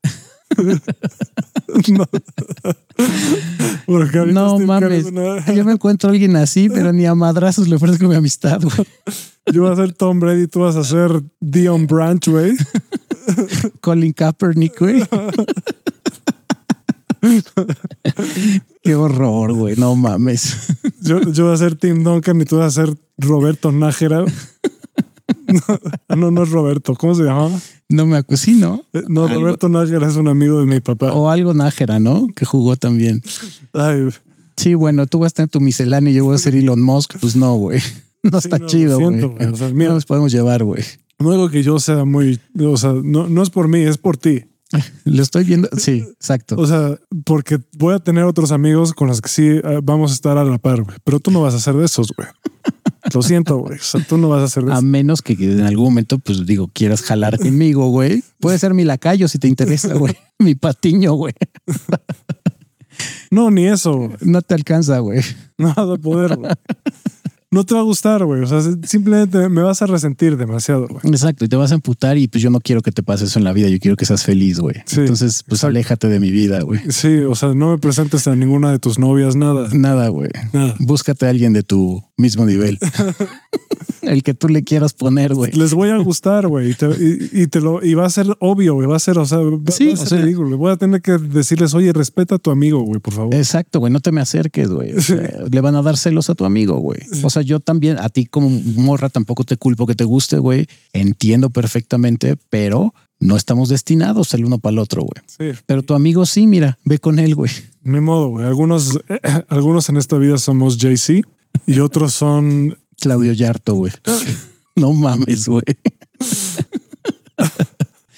[1.90, 2.06] no.
[4.34, 5.06] No mames.
[5.06, 8.60] una- Yo me encuentro a alguien así, pero ni a madrazos le ofrezco mi amistad,
[8.62, 8.88] güey.
[9.54, 12.54] Yo voy a ser Tom Brady, tú vas a ser Dion Branch, güey.
[13.82, 15.04] Colin Kaepernick, güey.
[18.84, 19.76] Qué horror, güey.
[19.76, 20.56] No mames.
[21.02, 24.24] Yo, yo voy a ser Tim Duncan y tú vas a ser Roberto Nájera.
[25.48, 26.96] No, no, no es Roberto.
[26.96, 27.52] ¿Cómo se llamaba?
[27.90, 28.44] No me acuerdo.
[28.44, 28.84] Sí, ¿no?
[28.94, 29.42] Eh, No, Algo.
[29.42, 31.12] Roberto Nájera es un amigo de mi papá.
[31.14, 32.28] O algo Nájera, ¿no?
[32.36, 33.22] Que jugó también.
[33.74, 34.10] Ay,
[34.58, 37.16] Sí, bueno, tú vas a tener tu misceláneo y yo voy a ser Elon Musk.
[37.20, 37.80] Pues no, güey.
[38.22, 39.24] No Sí, está no, chido, güey.
[39.24, 40.84] O sea, no nos podemos llevar, güey.
[41.20, 44.18] no digo que yo sea muy, o sea, no, no es por mí, es por
[44.18, 44.44] ti.
[45.06, 45.70] Lo estoy viendo.
[45.78, 46.56] Sí, exacto.
[46.58, 50.16] O sea, porque voy a tener otros amigos con los que sí eh, vamos a
[50.16, 50.98] estar a la par, güey.
[51.06, 52.28] Pero tú no vas a ser de esos, güey.
[53.14, 53.78] Lo siento, güey.
[53.78, 56.46] O sea, tú no vas a ser de A menos que en algún momento, pues
[56.46, 58.24] digo, quieras jalar conmigo, güey.
[58.40, 60.16] Puede ser mi lacayo si te interesa, güey.
[60.40, 61.34] Mi patiño, güey.
[63.32, 63.94] No, ni eso.
[63.96, 64.12] güey.
[64.22, 65.22] No te alcanza, güey.
[65.58, 66.52] No vas a poder, güey.
[67.52, 68.44] No te va a gustar, güey.
[68.44, 71.02] O sea, simplemente me vas a resentir demasiado, güey.
[71.06, 71.46] Exacto.
[71.46, 73.46] Y te vas a emputar y pues yo no quiero que te pase eso en
[73.46, 73.68] la vida.
[73.70, 74.76] Yo quiero que seas feliz, güey.
[74.86, 75.68] Sí, Entonces, pues exacto.
[75.68, 76.80] aléjate de mi vida, güey.
[76.90, 79.68] Sí, o sea, no me presentes a ninguna de tus novias, nada.
[79.74, 80.30] Nada, güey.
[80.54, 80.76] Nada.
[80.80, 82.78] Búscate a alguien de tu mismo nivel.
[84.02, 85.52] El que tú le quieras poner, güey.
[85.52, 86.72] Les voy a gustar, güey.
[86.72, 88.88] Y te, y, y te lo, y va a ser obvio, güey.
[88.88, 90.58] Va a ser, o sea, va, Sí, va a o ser sea- ridículo.
[90.58, 93.34] Voy a tener que decirles, oye, respeta a tu amigo, güey, por favor.
[93.36, 93.92] Exacto, güey.
[93.92, 94.94] No te me acerques, güey.
[94.94, 95.18] O sea,
[95.52, 97.00] Le van a dar celos a tu amigo, güey.
[97.24, 100.68] O sea, yo también, a ti como morra, tampoco te culpo que te guste, güey.
[100.94, 105.24] Entiendo perfectamente, pero no estamos destinados el uno para el otro, güey.
[105.26, 105.60] Sí.
[105.66, 107.52] Pero tu amigo sí, mira, ve con él, güey.
[107.84, 108.46] Ni modo, güey.
[108.46, 109.20] Algunos, eh,
[109.50, 111.28] algunos en esta vida somos Jay-Z
[111.66, 112.78] y otros son.
[113.00, 113.92] Claudio Yarto, güey.
[114.76, 115.64] No mames, güey.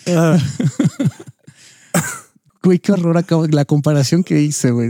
[0.08, 0.38] ah,
[2.64, 4.90] Güey, qué horror acabo la comparación que hice, güey.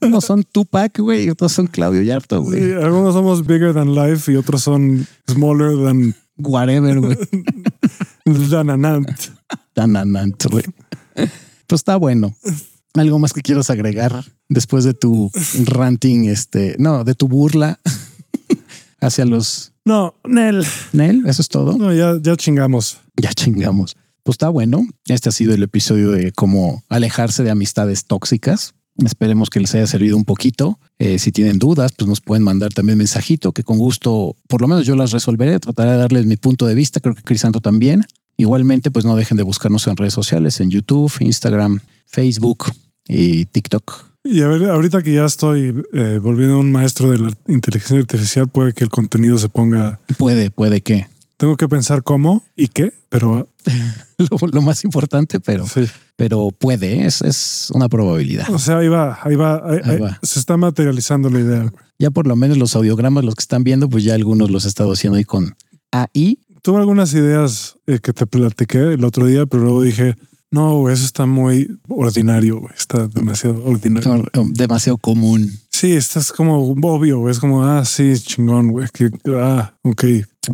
[0.00, 2.72] Unos son Tupac, güey, y otros son Claudio Yarto, sí, güey.
[2.74, 7.16] algunos somos bigger than life y otros son smaller than, Whatever, güey.
[8.50, 9.10] than an ant.
[9.74, 10.64] Tan anant, güey.
[11.14, 12.34] Pues está bueno.
[12.94, 15.30] Algo más que quieras agregar después de tu
[15.64, 17.78] ranting, este, no, de tu burla
[19.00, 20.64] hacia los No, Nel.
[20.92, 21.24] Nel.
[21.26, 21.76] Eso es todo.
[21.76, 22.98] No, ya, ya chingamos.
[23.16, 23.96] Ya chingamos.
[24.22, 24.86] Pues está bueno.
[25.06, 28.74] Este ha sido el episodio de cómo alejarse de amistades tóxicas.
[29.04, 30.78] Esperemos que les haya servido un poquito.
[30.98, 34.68] Eh, si tienen dudas, pues nos pueden mandar también mensajito que con gusto, por lo
[34.68, 35.58] menos yo las resolveré.
[35.58, 37.00] Trataré de darles mi punto de vista.
[37.00, 38.04] Creo que Crisanto también.
[38.36, 42.72] Igualmente, pues no dejen de buscarnos en redes sociales, en YouTube, Instagram, Facebook
[43.06, 44.10] y TikTok.
[44.24, 48.48] Y a ver, ahorita que ya estoy eh, volviendo un maestro de la inteligencia artificial,
[48.48, 49.98] puede que el contenido se ponga.
[50.18, 51.06] Puede, puede que
[51.36, 53.48] Tengo que pensar cómo y qué, pero
[54.18, 55.86] lo, lo más importante, pero, sí.
[56.16, 58.48] pero puede, es, es una probabilidad.
[58.50, 60.18] O sea, ahí va, ahí va, ahí- Ahí ahí- va.
[60.22, 61.72] se está materializando la idea.
[61.98, 64.68] Ya por lo menos los audiogramas, los que están viendo, pues ya algunos los he
[64.68, 65.54] estado haciendo ahí con
[65.92, 66.38] AI.
[66.62, 70.14] Tuve algunas ideas eh, que te platiqué el otro día, pero luego dije,
[70.50, 74.24] no, eso está muy ordinario, está demasiado ordinario.
[74.52, 75.50] Demasiado común.
[75.80, 77.30] Sí, estás como obvio.
[77.30, 78.86] Es como, ah, sí, chingón, güey.
[78.92, 80.04] Que, ah, ok.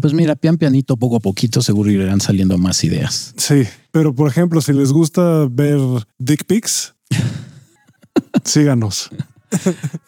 [0.01, 3.35] Pues mira, pian pianito, poco a poquito, seguro irán saliendo más ideas.
[3.37, 5.81] Sí, pero por ejemplo, si les gusta ver
[6.18, 6.95] dick pics,
[8.45, 9.11] síganos.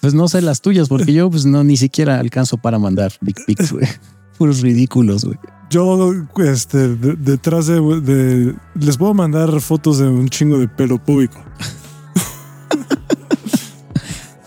[0.01, 3.45] Pues no sé las tuyas, porque yo pues no ni siquiera alcanzo para mandar dick
[3.45, 3.89] pics, güey.
[4.39, 5.37] Puros ridículos, güey.
[5.69, 6.13] Yo,
[6.47, 11.43] este, de- detrás de, de- les puedo mandar fotos de un chingo de pelo público.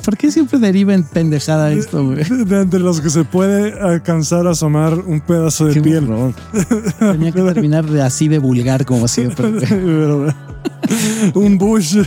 [0.03, 2.23] ¿Por qué siempre deriva en pendejada esto, güey?
[2.45, 6.05] De entre los que se puede alcanzar a asomar un pedazo de Qué piel.
[6.05, 6.33] horror.
[6.99, 9.47] Tenía que terminar de así de vulgar como siempre.
[11.35, 11.97] un bush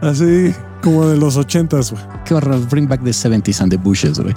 [0.00, 2.02] así como de los ochentas, güey.
[2.24, 2.60] Qué horror.
[2.68, 4.34] Bring back the 70s and the bushes, güey.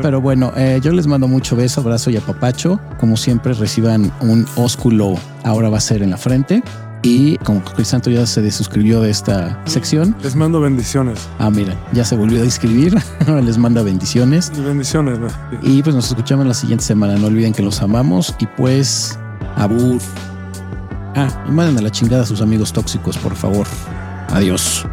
[0.00, 2.80] Pero bueno, eh, yo les mando mucho beso, abrazo y apapacho.
[2.98, 5.14] Como siempre, reciban un ósculo.
[5.44, 6.62] Ahora va a ser en la frente.
[7.02, 11.28] Y como Crisanto ya se desuscribió de esta sección, Les mando bendiciones.
[11.38, 12.94] ah, mira, ya se volvió a inscribir.
[13.42, 14.52] Les manda bendiciones.
[14.62, 15.32] Bendiciones, güey.
[15.62, 17.16] Y pues nos escuchamos la siguiente semana.
[17.16, 18.34] No olviden que los amamos.
[18.38, 19.18] Y pues,
[19.56, 19.98] abur.
[21.16, 23.66] Ah, y manden a la chingada a sus amigos tóxicos, por favor.
[24.28, 24.86] Adiós.